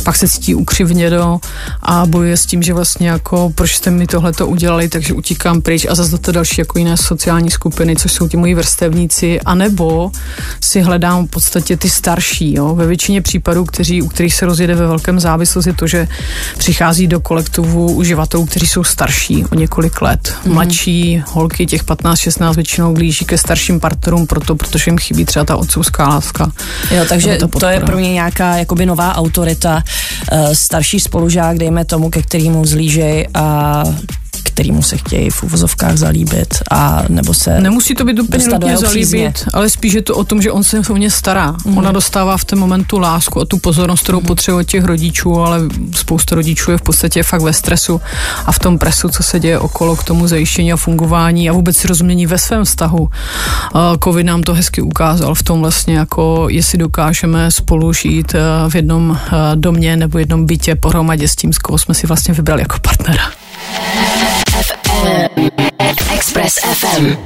pak 0.04 0.16
se 0.16 0.28
cítí 0.28 0.54
ukřivněno 0.54 1.40
a 1.82 2.06
bojuje 2.06 2.36
s 2.36 2.46
tím, 2.46 2.62
že 2.62 2.74
vlastně 2.74 3.08
jako 3.08 3.52
proč 3.54 3.74
jste 3.74 3.90
mi 3.90 4.06
tohle 4.06 4.32
to 4.32 4.46
udělali, 4.46 4.88
takže 4.88 5.14
utíkám 5.14 5.62
pryč 5.62 5.86
a 5.88 5.94
zase 5.94 6.10
do 6.10 6.18
to 6.18 6.32
další 6.32 6.60
jako 6.60 6.78
jiné 6.78 6.96
sociální 6.96 7.50
skupiny, 7.50 7.96
což 7.96 8.12
jsou 8.12 8.28
ti 8.28 8.36
moji 8.36 8.54
vrstevníci, 8.54 9.40
anebo 9.40 10.10
si 10.60 10.80
hledám 10.80 11.26
v 11.26 11.30
podstatě 11.30 11.76
ty 11.76 11.90
starší. 11.90 12.54
Jo. 12.54 12.77
Ve 12.78 12.86
většině 12.86 13.22
případů 13.22 13.64
kteří, 13.64 14.02
u 14.02 14.08
kterých 14.08 14.34
se 14.34 14.46
rozjede 14.46 14.74
ve 14.74 14.86
velkém 14.86 15.20
závislost, 15.20 15.66
je 15.66 15.72
to, 15.72 15.86
že 15.86 16.08
přichází 16.58 17.06
do 17.06 17.20
kolektivu 17.20 17.92
uživatelů, 17.92 18.46
kteří 18.46 18.66
jsou 18.66 18.84
starší 18.84 19.44
o 19.52 19.54
několik 19.54 20.02
let. 20.02 20.34
Mm. 20.44 20.54
Mladší 20.54 21.22
holky, 21.32 21.66
těch 21.66 21.84
15-16 21.84 22.54
většinou 22.54 22.94
blíží 22.94 23.24
ke 23.24 23.38
starším 23.38 23.80
partnerům, 23.80 24.26
proto, 24.26 24.54
protože 24.54 24.90
jim 24.90 24.98
chybí 24.98 25.24
třeba 25.24 25.44
ta 25.44 25.56
otcovská 25.56 26.08
láska. 26.08 26.52
Jo, 26.90 27.04
takže 27.08 27.38
to 27.60 27.66
je 27.66 27.80
pro 27.80 27.96
mě 27.96 28.12
nějaká 28.12 28.56
jakoby 28.56 28.86
nová 28.86 29.16
autorita, 29.16 29.82
uh, 30.32 30.52
starší 30.52 31.00
spolužák, 31.00 31.58
dejme 31.58 31.84
tomu, 31.84 32.10
ke 32.10 32.22
kterému 32.22 32.64
zlížej 32.64 33.28
a 33.34 33.84
kterýmu 34.58 34.82
se 34.82 34.96
chtějí 34.96 35.30
v 35.30 35.42
uvozovkách 35.42 35.96
zalíbit 35.96 36.54
a 36.70 37.02
nebo 37.08 37.34
se 37.34 37.60
Nemusí 37.60 37.94
to 37.94 38.04
být 38.04 38.18
úplně 38.18 38.44
nutně 38.46 38.76
zalíbit, 38.76 39.44
ale 39.52 39.70
spíš 39.70 39.92
je 39.92 40.02
to 40.02 40.14
o 40.14 40.24
tom, 40.24 40.42
že 40.42 40.52
on 40.52 40.64
se 40.64 40.80
o 40.90 40.96
ně 40.96 41.10
stará. 41.10 41.54
Mm. 41.64 41.78
Ona 41.78 41.92
dostává 41.92 42.36
v 42.36 42.44
ten 42.44 42.58
momentu 42.58 42.98
lásku 42.98 43.40
a 43.40 43.44
tu 43.44 43.58
pozornost, 43.58 44.02
kterou 44.02 44.20
mm. 44.20 44.26
potřebuje 44.26 44.64
těch 44.64 44.84
rodičů, 44.84 45.40
ale 45.40 45.60
spousta 45.94 46.34
rodičů 46.34 46.70
je 46.70 46.78
v 46.78 46.82
podstatě 46.82 47.22
fakt 47.22 47.42
ve 47.42 47.52
stresu 47.52 48.00
a 48.46 48.52
v 48.52 48.58
tom 48.58 48.78
presu, 48.78 49.08
co 49.08 49.22
se 49.22 49.40
děje 49.40 49.58
okolo 49.58 49.96
k 49.96 50.04
tomu 50.04 50.26
zajištění 50.26 50.72
a 50.72 50.76
fungování 50.76 51.50
a 51.50 51.52
vůbec 51.52 51.76
si 51.76 51.88
rozumění 51.88 52.26
ve 52.26 52.38
svém 52.38 52.64
vztahu. 52.64 53.08
Covid 54.04 54.26
nám 54.26 54.42
to 54.42 54.54
hezky 54.54 54.82
ukázal 54.82 55.34
v 55.34 55.42
tom 55.42 55.60
vlastně, 55.60 55.98
jako 55.98 56.46
jestli 56.50 56.78
dokážeme 56.78 57.50
spolu 57.50 57.92
žít 57.92 58.34
v 58.68 58.74
jednom 58.74 59.18
domě 59.54 59.96
nebo 59.96 60.18
jednom 60.18 60.46
bytě 60.46 60.74
pohromadě 60.74 61.28
s 61.28 61.36
tím, 61.36 61.52
s 61.52 61.58
koho 61.58 61.78
jsme 61.78 61.94
si 61.94 62.06
vlastně 62.06 62.34
vybrali 62.34 62.62
jako 62.62 62.76
partnera. 62.82 63.24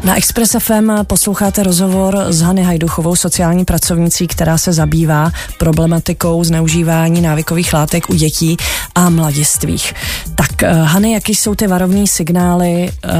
Na 0.04 0.16
Express 0.16 0.56
FM 0.58 0.90
posloucháte 1.02 1.62
rozhovor 1.62 2.24
s 2.28 2.40
Hany 2.40 2.62
Hajduchovou, 2.62 3.16
sociální 3.16 3.64
pracovnicí, 3.64 4.26
která 4.26 4.58
se 4.58 4.72
zabývá 4.72 5.30
problematikou 5.58 6.44
zneužívání 6.44 7.20
návykových 7.20 7.72
látek 7.74 8.10
u 8.10 8.14
dětí 8.14 8.56
a 8.94 9.10
mladistvých. 9.10 9.94
Tak 10.34 10.62
eh, 10.62 10.72
Hany, 10.72 11.12
jaký 11.12 11.34
jsou 11.34 11.54
ty 11.54 11.66
varovní 11.66 12.06
signály 12.06 12.90
uh, 13.04 13.10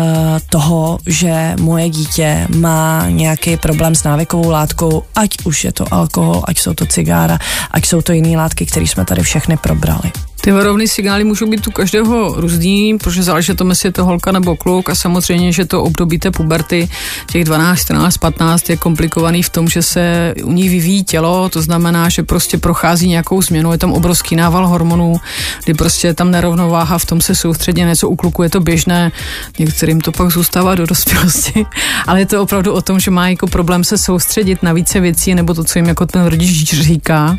toho, 0.51 0.99
že 1.07 1.55
moje 1.61 1.91
dítě 1.91 2.47
má 2.57 3.07
nějaký 3.09 3.57
problém 3.57 3.95
s 3.95 4.05
návykovou 4.05 4.51
látkou, 4.51 5.03
ať 5.17 5.31
už 5.45 5.65
je 5.65 5.73
to 5.73 5.95
alkohol, 5.95 6.43
ať 6.45 6.59
jsou 6.59 6.75
to 6.75 6.87
cigára, 6.87 7.39
ať 7.71 7.87
jsou 7.87 8.03
to 8.03 8.13
jiné 8.13 8.37
látky, 8.37 8.67
které 8.67 8.87
jsme 8.87 9.05
tady 9.05 9.23
všechny 9.23 9.57
probrali? 9.57 10.13
Ty 10.45 10.51
varovné 10.53 10.89
signály 10.89 11.25
můžou 11.25 11.47
být 11.47 11.67
u 11.67 11.71
každého 11.71 12.35
různý, 12.37 12.99
protože 12.99 13.23
záleží 13.23 13.55
to, 13.55 13.69
jestli 13.69 13.87
je 13.87 13.93
to 13.93 14.05
holka 14.05 14.33
nebo 14.33 14.57
kluk 14.57 14.91
a 14.91 14.95
samozřejmě, 14.95 15.53
že 15.53 15.65
to 15.65 15.83
období 15.83 16.19
té 16.19 16.31
puberty, 16.31 16.89
těch 17.31 17.45
12, 17.45 17.79
14, 17.79 18.17
15 18.17 18.71
je 18.71 18.77
komplikovaný 18.77 19.43
v 19.43 19.51
tom, 19.51 19.69
že 19.69 19.83
se 19.83 20.35
u 20.45 20.53
ní 20.53 20.69
vyvíjí 20.69 21.05
tělo, 21.05 21.49
to 21.49 21.63
znamená, 21.63 22.09
že 22.09 22.23
prostě 22.23 22.59
prochází 22.59 23.09
nějakou 23.09 23.43
změnu, 23.43 23.73
je 23.73 23.79
tam 23.79 23.93
obrovský 23.93 24.37
nával 24.37 24.67
hormonů, 24.67 25.17
kdy 25.65 25.75
prostě 25.75 26.07
je 26.09 26.15
tam 26.15 26.31
nerovnováha, 26.31 26.99
v 26.99 27.07
tom 27.07 27.21
se 27.21 27.35
soustředně 27.35 27.85
něco 27.85 28.09
u 28.09 28.17
kluku 28.17 28.43
je 28.43 28.51
to 28.51 28.61
běžné, 28.61 29.13
některým 29.59 30.01
to 30.01 30.13
pak 30.13 30.31
zůstává 30.31 30.75
do 30.75 30.87
dospělosti, 30.87 31.67
ale 32.07 32.21
je 32.21 32.27
to 32.27 32.43
opravdu 32.43 32.73
o 32.73 32.83
tom, 32.83 33.01
že 33.01 33.11
má 33.11 33.29
jako 33.29 33.47
problém 33.47 33.85
se 33.85 33.99
soustředit 33.99 34.63
na 34.63 34.73
více 34.73 35.01
věcí, 35.01 35.35
nebo 35.35 35.55
to, 35.55 35.65
co 35.65 35.79
jim 35.79 35.87
jako 35.87 36.07
ten 36.07 36.25
rodič 36.25 36.75
říká. 36.75 37.39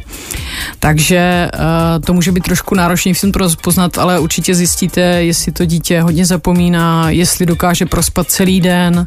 Takže 0.80 1.52
uh, 1.54 2.06
to 2.06 2.14
může 2.14 2.32
být 2.32 2.44
trošku 2.44 2.76
náročné 2.76 2.93
náročný 2.94 3.14
v 3.14 3.22
tom 3.22 3.32
rozpoznat, 3.32 3.98
ale 3.98 4.20
určitě 4.20 4.56
zjistíte, 4.56 5.02
jestli 5.02 5.52
to 5.52 5.66
dítě 5.66 6.02
hodně 6.02 6.26
zapomíná, 6.26 7.10
jestli 7.10 7.46
dokáže 7.46 7.86
prospat 7.86 8.28
celý 8.28 8.62
den, 8.62 9.06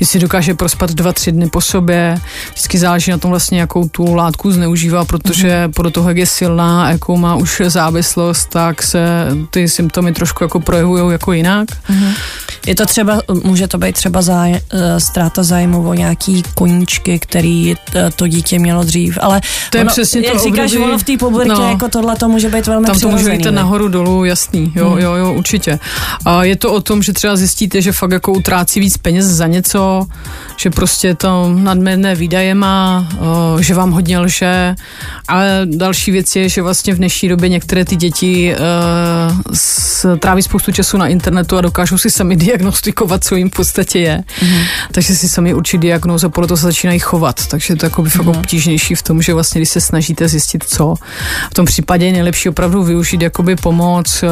jestli 0.00 0.20
dokáže 0.20 0.54
prospat 0.54 0.90
dva, 0.90 1.12
tři 1.12 1.32
dny 1.32 1.48
po 1.48 1.60
sobě. 1.60 2.18
Vždycky 2.52 2.78
záleží 2.78 3.10
na 3.10 3.18
tom 3.18 3.30
vlastně, 3.30 3.60
jakou 3.60 3.88
tu 3.88 4.14
látku 4.14 4.52
zneužívá, 4.52 5.04
protože 5.04 5.48
mm-hmm. 5.48 5.72
podle 5.72 5.90
toho, 5.90 6.08
jak 6.08 6.16
je 6.16 6.26
silná, 6.26 6.90
jakou 6.90 7.16
má 7.16 7.34
už 7.34 7.62
závislost, 7.66 8.48
tak 8.50 8.82
se 8.82 9.00
ty 9.50 9.68
symptomy 9.68 10.12
trošku 10.12 10.44
jako 10.44 10.60
projevují 10.60 11.12
jako 11.12 11.32
jinak. 11.32 11.68
Mm-hmm. 11.70 12.14
Je 12.66 12.74
to 12.74 12.86
třeba, 12.86 13.22
může 13.44 13.68
to 13.68 13.78
být 13.78 13.94
třeba 13.94 14.22
záj, 14.22 14.54
eh, 14.54 15.00
ztráta 15.00 15.42
zájmu 15.42 15.88
o 15.88 15.94
nějaký 15.94 16.42
koníčky, 16.54 17.18
který 17.18 17.74
eh, 17.94 18.10
to 18.16 18.26
dítě 18.26 18.58
mělo 18.58 18.84
dřív, 18.84 19.18
ale 19.20 19.40
to 19.70 19.76
je 19.76 19.84
ono, 19.84 19.90
přesně 19.90 20.20
jak 20.20 20.32
to 20.32 20.38
říkáš, 20.38 20.72
období, 20.72 20.84
ono 20.84 20.98
v 20.98 21.04
té 21.04 21.16
pubertě, 21.18 21.52
no, 21.52 21.70
jako 21.70 21.88
tohle 21.88 22.16
to 22.16 22.28
může 22.28 22.48
být 22.48 22.66
velmi 22.66 22.86
Tam 22.86 22.98
to 22.98 23.08
může 23.08 23.19
být 23.24 23.44
nahoru 23.50 23.88
dolů, 23.88 24.24
jasný, 24.24 24.72
jo, 24.74 24.90
hmm. 24.90 24.98
jo, 24.98 25.14
jo, 25.14 25.32
určitě. 25.32 25.78
A 26.24 26.44
je 26.44 26.56
to 26.56 26.72
o 26.72 26.80
tom, 26.80 27.02
že 27.02 27.12
třeba 27.12 27.36
zjistíte, 27.36 27.82
že 27.82 27.92
fakt 27.92 28.10
jako 28.10 28.32
utrácí 28.32 28.80
víc 28.80 28.96
peněz 28.96 29.26
za 29.26 29.46
něco, 29.46 30.06
že 30.56 30.70
prostě 30.70 31.14
to 31.14 31.52
nadměrné 31.54 32.14
výdaje 32.14 32.54
má, 32.54 33.08
že 33.60 33.74
vám 33.74 33.90
hodně 33.90 34.18
lže, 34.18 34.74
ale 35.28 35.62
další 35.64 36.10
věc 36.10 36.36
je, 36.36 36.48
že 36.48 36.62
vlastně 36.62 36.94
v 36.94 36.96
dnešní 36.96 37.28
době 37.28 37.48
některé 37.48 37.84
ty 37.84 37.96
děti 37.96 38.54
s, 39.52 40.16
tráví 40.18 40.42
spoustu 40.42 40.72
času 40.72 40.98
na 40.98 41.06
internetu 41.06 41.56
a 41.56 41.60
dokážou 41.60 41.98
si 41.98 42.10
sami 42.10 42.36
diagnostikovat, 42.46 43.24
co 43.24 43.36
jim 43.36 43.50
v 43.50 43.52
podstatě 43.52 43.98
je. 43.98 44.24
Mm-hmm. 44.40 44.64
Takže 44.92 45.16
si 45.16 45.28
sami 45.28 45.54
určí 45.54 45.78
diagnózu 45.78 46.26
a 46.26 46.30
podle 46.30 46.48
toho 46.48 46.58
se 46.58 46.66
začínají 46.66 46.98
chovat. 46.98 47.46
Takže 47.46 47.76
to 47.76 47.86
je 47.86 47.90
jako 47.90 48.02
by 48.02 48.10
fakt 48.10 48.26
mm-hmm. 48.26 48.38
obtížnější 48.38 48.94
v 48.94 49.02
tom, 49.02 49.22
že 49.22 49.34
vlastně, 49.34 49.58
když 49.58 49.68
se 49.68 49.80
snažíte 49.80 50.28
zjistit, 50.28 50.64
co, 50.64 50.94
v 51.50 51.54
tom 51.54 51.66
případě 51.66 52.06
je 52.06 52.12
nejlepší 52.12 52.48
opravdu 52.48 52.82
využít 52.82 53.09
jakoby 53.18 53.56
pomoc 53.56 54.24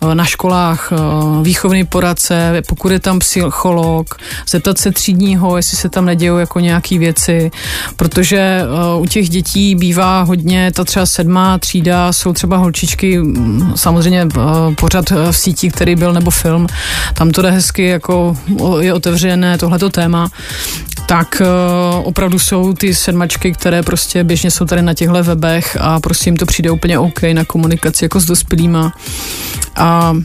uh, 0.00 0.14
na 0.14 0.24
školách, 0.24 0.92
uh, 0.92 1.42
výchovný 1.42 1.84
poradce, 1.84 2.62
pokud 2.68 2.92
je 2.92 3.00
tam 3.00 3.18
psycholog, 3.18 4.14
zeptat 4.48 4.78
se 4.78 4.92
třídního, 4.92 5.56
jestli 5.56 5.76
se 5.76 5.88
tam 5.88 6.04
nedějou 6.04 6.36
jako 6.36 6.60
nějaké 6.60 6.98
věci, 6.98 7.50
protože 7.96 8.62
u 8.98 9.06
těch 9.06 9.28
dětí 9.28 9.74
bývá 9.74 10.22
hodně, 10.22 10.72
ta 10.72 10.84
třeba 10.84 11.06
sedmá 11.06 11.58
třída 11.58 12.12
jsou 12.12 12.32
třeba 12.32 12.56
holčičky, 12.56 13.18
mm, 13.18 13.72
samozřejmě 13.76 14.28
pořád 14.74 15.10
v 15.10 15.32
síti, 15.32 15.70
který 15.70 15.96
byl, 15.96 16.12
nebo 16.12 16.30
film, 16.30 16.66
tam 17.14 17.30
to 17.30 17.42
jde 17.42 17.50
hezky, 17.50 17.86
jako 17.86 18.36
je 18.80 18.94
otevřené 18.94 19.58
tohleto 19.58 19.90
téma, 19.90 20.28
tak 21.06 21.42
uh, 21.42 22.06
opravdu 22.06 22.38
jsou 22.38 22.72
ty 22.72 22.94
sedmačky, 22.94 23.52
které 23.52 23.82
prostě 23.82 24.24
běžně 24.24 24.50
jsou 24.50 24.64
tady 24.64 24.82
na 24.82 24.94
těchto 24.94 25.22
webech 25.22 25.76
a 25.80 26.00
prostě 26.00 26.28
jim 26.28 26.36
to 26.36 26.46
přijde 26.46 26.70
úplně 26.70 26.98
OK 26.98 27.22
na 27.32 27.44
komunikaci 27.44 28.04
jako 28.04 28.20
s 28.20 28.24
dospělýma. 28.24 28.92
A 29.76 30.16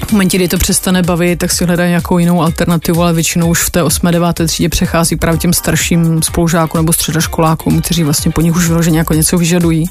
v 0.00 0.12
momentě, 0.12 0.36
kdy 0.36 0.48
to 0.48 0.58
přestane 0.58 1.02
bavit, 1.02 1.38
tak 1.38 1.52
si 1.52 1.64
hledají 1.64 1.88
nějakou 1.88 2.18
jinou 2.18 2.42
alternativu, 2.42 3.02
ale 3.02 3.12
většinou 3.12 3.50
už 3.50 3.62
v 3.62 3.70
té 3.70 3.82
8. 3.82 4.10
9. 4.10 4.40
třídě 4.46 4.68
přechází 4.68 5.16
právě 5.16 5.38
těm 5.38 5.52
starším 5.52 6.22
spolužákům 6.22 6.78
nebo 6.78 6.92
středoškolákům, 6.92 7.80
kteří 7.80 8.02
vlastně 8.02 8.30
po 8.30 8.40
nich 8.40 8.56
už 8.56 8.68
vyloženě 8.68 8.98
jako 8.98 9.14
něco 9.14 9.38
vyžadují. 9.38 9.86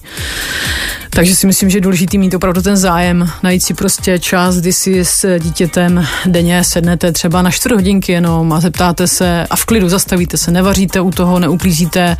Takže 1.10 1.36
si 1.36 1.48
myslím, 1.48 1.70
že 1.70 1.78
je 1.78 1.82
důležité 1.82 2.18
mít 2.18 2.34
opravdu 2.34 2.62
ten 2.62 2.78
zájem, 2.78 3.30
najít 3.44 3.64
si 3.64 3.74
prostě 3.74 4.20
čas, 4.20 4.58
kdy 4.58 4.74
si 4.74 5.06
s 5.06 5.40
dítětem 5.40 6.06
denně 6.26 6.64
sednete 6.64 7.12
třeba 7.12 7.42
na 7.42 7.52
4 7.52 7.76
hodinky 7.76 8.12
jenom 8.12 8.54
a 8.54 8.60
zeptáte 8.60 9.08
se 9.08 9.48
a 9.50 9.56
v 9.56 9.66
klidu 9.66 9.90
zastavíte 9.90 10.38
se, 10.38 10.52
nevaříte 10.52 11.02
u 11.02 11.12
toho, 11.12 11.40
neuklízíte. 11.40 12.18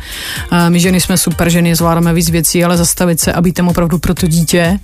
My 0.68 0.80
ženy 0.80 1.00
jsme 1.00 1.18
super 1.18 1.50
ženy, 1.50 1.74
zvládáme 1.74 2.14
víc 2.14 2.30
věcí, 2.30 2.64
ale 2.64 2.76
zastavit 2.76 3.20
se 3.20 3.32
a 3.32 3.40
být 3.40 3.52
tam 3.52 3.68
opravdu 3.68 3.98
pro 3.98 4.14
to 4.14 4.26
dítě 4.26 4.78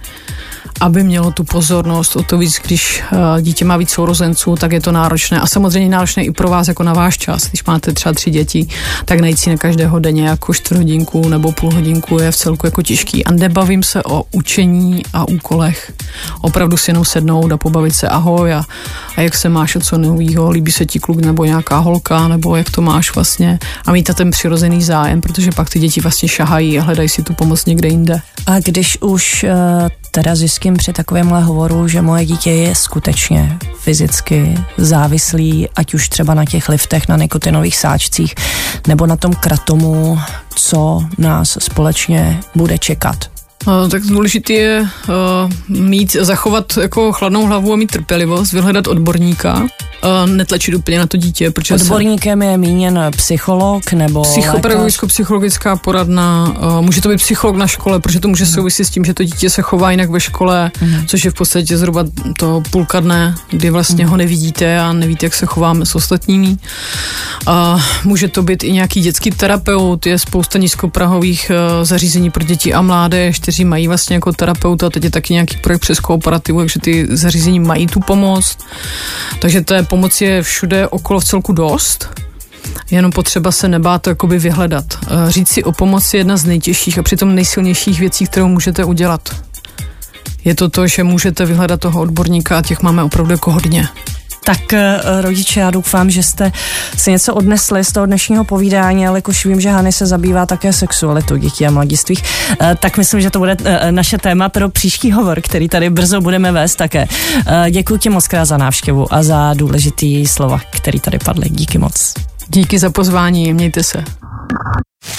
aby 0.81 1.03
mělo 1.03 1.31
tu 1.31 1.45
pozornost. 1.45 2.17
O 2.17 2.23
to 2.23 2.39
víc, 2.39 2.59
když 2.65 2.90
eh, 2.99 3.43
dítě 3.43 3.65
má 3.65 3.77
víc 3.77 3.91
sourozenců, 3.91 4.57
tak 4.57 4.73
je 4.73 4.81
to 4.81 4.93
náročné. 4.93 5.41
A 5.41 5.47
samozřejmě 5.47 5.89
náročné 5.89 6.25
i 6.25 6.31
pro 6.31 6.49
vás, 6.49 6.69
jako 6.69 6.83
na 6.83 6.93
váš 6.93 7.19
čas. 7.19 7.49
Když 7.49 7.65
máte 7.65 7.93
třeba 7.93 8.13
tři 8.13 8.31
děti, 8.31 8.67
tak 9.05 9.21
najít 9.21 9.39
si 9.39 9.51
na 9.51 9.57
každého 9.57 9.99
denně 9.99 10.29
jako 10.29 10.55
čtvrt 10.55 10.79
hodinku 10.79 11.29
nebo 11.29 11.53
půl 11.53 11.75
hodinku 11.75 12.19
je 12.19 12.31
v 12.31 12.37
celku 12.37 12.67
jako 12.67 12.83
těžký. 12.83 13.25
A 13.25 13.33
nebavím 13.33 13.83
se 13.83 14.03
o 14.03 14.23
učení 14.33 15.03
a 15.13 15.29
úkolech. 15.29 15.93
Opravdu 16.41 16.77
si 16.77 16.91
jenom 16.91 17.05
sednout 17.05 17.53
a 17.53 17.57
pobavit 17.57 17.95
se 17.95 18.09
ahoj 18.09 18.55
a, 18.55 18.65
a 19.17 19.21
jak 19.21 19.35
se 19.35 19.49
máš 19.49 19.77
a 19.77 19.81
co 19.81 19.99
novýho, 19.99 20.51
líbí 20.51 20.73
se 20.73 20.87
ti 20.87 21.01
kluk 21.01 21.21
nebo 21.21 21.45
nějaká 21.45 21.79
holka, 21.79 22.29
nebo 22.29 22.57
jak 22.57 22.71
to 22.71 22.83
máš 22.83 23.15
vlastně 23.15 23.59
a 23.87 23.93
mít 23.93 24.11
ten 24.15 24.31
přirozený 24.31 24.83
zájem, 24.83 25.21
protože 25.21 25.51
pak 25.51 25.71
ty 25.71 25.79
děti 25.79 26.01
vlastně 26.01 26.29
šahají 26.29 26.79
a 26.79 26.83
hledají 26.83 27.09
si 27.09 27.23
tu 27.23 27.35
pomoc 27.35 27.65
někde 27.67 27.89
jinde. 27.89 28.21
A 28.47 28.61
když 28.61 28.99
už 29.01 29.45
uh, 29.45 29.89
teda 30.11 30.35
zjistím 30.35 30.77
při 30.77 30.93
takovémhle 30.93 31.43
hovoru, 31.43 31.89
že 31.89 32.03
moje 32.03 32.27
dítě 32.27 32.51
je 32.51 32.75
skutečně 32.75 33.59
fyzicky 33.79 34.59
závislý, 34.77 35.69
ať 35.77 35.95
už 35.95 36.09
třeba 36.09 36.35
na 36.35 36.45
těch 36.45 36.69
liftech, 36.69 37.09
na 37.09 37.17
nikotinových 37.17 37.77
sáčcích, 37.77 38.35
nebo 38.89 39.07
na 39.07 39.17
tom 39.17 39.35
kratomu, 39.35 40.19
co 40.55 41.05
nás 41.19 41.59
společně 41.61 42.41
bude 42.55 42.79
čekat. 42.79 43.40
Tak 43.91 44.03
důležité 44.03 44.53
je 44.53 44.81
uh, 44.81 45.79
mít, 45.81 46.13
zachovat 46.13 46.79
jako 46.81 47.13
chladnou 47.13 47.47
hlavu 47.47 47.73
a 47.73 47.77
mít 47.77 47.91
trpělivost, 47.91 48.53
vyhledat 48.53 48.87
odborníka, 48.87 49.55
uh, 49.59 50.31
netlačit 50.31 50.75
úplně 50.75 50.99
na 50.99 51.07
to 51.07 51.17
dítě. 51.17 51.51
Protože 51.51 51.75
Odborníkem 51.75 52.41
se... 52.41 52.47
je 52.47 52.59
míněn 52.59 53.01
psycholog 53.17 53.93
nebo 53.93 54.23
Psychopedagogicko-psychologická 54.23 55.77
poradna, 55.77 56.55
uh, 56.59 56.81
může 56.81 57.01
to 57.01 57.09
být 57.09 57.17
psycholog 57.17 57.57
na 57.57 57.67
škole, 57.67 58.01
protože 58.01 58.21
to 58.21 58.29
může 58.29 58.45
mm. 58.45 58.51
souviset 58.51 58.87
s 58.87 58.91
tím, 58.91 59.05
že 59.05 59.15
to 59.15 59.25
dítě 59.25 59.51
se 59.51 59.63
chová 59.63 59.91
jinak 59.91 60.11
ve 60.11 60.21
škole, 60.21 60.71
mm. 60.81 61.07
což 61.07 61.25
je 61.25 61.31
v 61.31 61.35
podstatě 61.35 61.79
zhruba 61.79 62.05
to 62.39 62.63
půlka 62.71 63.01
dne, 63.01 63.35
kdy 63.51 63.71
vlastně 63.71 64.05
mm. 64.05 64.11
ho 64.11 64.17
nevidíte 64.17 64.81
a 64.81 64.93
nevíte, 64.93 65.27
jak 65.27 65.35
se 65.35 65.47
chováme 65.47 65.87
s 65.87 65.95
ostatními. 65.95 66.57
Uh, 67.49 67.81
může 68.05 68.29
to 68.29 68.43
být 68.43 68.65
i 68.65 68.73
nějaký 68.73 69.01
dětský 69.01 69.31
terapeut, 69.31 70.07
je 70.07 70.19
spousta 70.19 70.59
nízkoprahových 70.59 71.51
zařízení 71.83 72.31
pro 72.31 72.45
děti 72.45 72.75
a 72.75 72.83
mládež, 72.83 73.41
kteří 73.51 73.65
mají 73.65 73.89
vlastně 73.89 74.17
jako 74.17 74.33
terapeuta, 74.33 74.91
teď 74.91 75.05
je 75.05 75.11
taky 75.11 75.33
nějaký 75.33 75.57
projekt 75.57 75.81
přes 75.81 76.01
kooperativu, 76.01 76.59
takže 76.59 76.81
ty 76.81 77.07
zařízení 77.11 77.61
mají 77.61 77.87
tu 77.87 78.01
pomoc. 78.01 78.59
Takže 79.41 79.61
té 79.61 79.83
pomoci 79.83 80.25
je 80.25 80.43
všude 80.43 80.89
okolo 80.89 81.21
v 81.21 81.25
celku 81.25 81.53
dost. 81.53 82.09
Jenom 82.91 83.13
potřeba 83.13 83.53
se 83.53 83.69
nebát 83.69 84.03
to 84.03 84.27
vyhledat. 84.27 84.85
Eh, 85.03 85.31
říct 85.31 85.49
si 85.49 85.65
o 85.65 85.73
pomoci 85.73 86.17
je 86.17 86.21
jedna 86.21 86.37
z 86.37 86.45
nejtěžších 86.45 86.99
a 86.99 87.03
přitom 87.03 87.35
nejsilnějších 87.35 88.01
věcí, 88.01 88.27
kterou 88.27 88.49
můžete 88.49 88.85
udělat. 88.85 89.43
Je 90.45 90.55
to 90.55 90.69
to, 90.69 90.87
že 90.87 91.05
můžete 91.05 91.47
vyhledat 91.47 91.81
toho 91.81 92.01
odborníka 92.01 92.59
a 92.59 92.63
těch 92.63 92.83
máme 92.83 93.03
opravdu 93.03 93.33
jako 93.33 93.53
hodně. 93.53 93.89
Tak 94.45 94.73
eh, 94.73 95.01
rodiče, 95.21 95.61
já 95.61 95.71
doufám, 95.71 96.11
že 96.11 96.23
jste 96.23 96.53
si 96.97 97.11
něco 97.11 97.35
odnesli 97.35 97.85
z 97.85 97.93
toho 97.93 98.07
dnešního 98.07 98.45
povídání, 98.45 99.07
ale 99.07 99.19
jakož 99.19 99.47
vím, 99.47 99.61
že 99.61 99.71
Hany 99.71 99.93
se 99.93 100.07
zabývá 100.07 100.47
také 100.47 100.73
sexualitou 100.73 101.37
dětí 101.37 101.67
a 101.67 101.71
mladistvých, 101.71 102.25
eh, 102.61 102.77
tak 102.81 102.97
myslím, 102.97 103.21
že 103.21 103.31
to 103.31 103.39
bude 103.39 103.57
eh, 103.65 103.93
naše 103.93 104.19
téma 104.19 104.49
pro 104.49 104.69
příští 104.69 105.13
hovor, 105.13 105.41
který 105.41 105.69
tady 105.69 105.91
brzo 105.91 106.21
budeme 106.21 106.53
vést 106.53 106.77
také. 106.77 107.07
Děkuji 107.71 107.97
ti 107.97 108.09
moc 108.09 108.29
krát 108.29 108.45
za 108.45 108.57
návštěvu 108.57 109.15
a 109.15 109.23
za 109.23 109.55
důležitý 109.55 110.27
slova, 110.27 110.61
který 110.71 111.01
tady 111.01 111.19
padly. 111.19 111.51
Díky 111.51 111.79
moc. 111.79 112.15
Díky 112.49 112.79
za 112.79 112.91
pozvání, 112.91 113.53
mějte 113.53 113.83
se. 113.83 114.05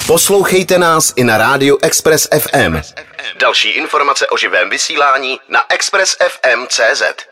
Poslouchejte 0.06 0.78
nás 0.78 1.12
i 1.16 1.24
na 1.24 1.38
rádiu 1.38 1.78
Express 1.82 2.28
FM. 2.38 2.80
Další 3.40 3.68
informace 3.68 4.26
o 4.26 4.36
živém 4.36 4.70
vysílání 4.70 5.38
na 5.48 5.60
expressfm.cz. 5.68 7.31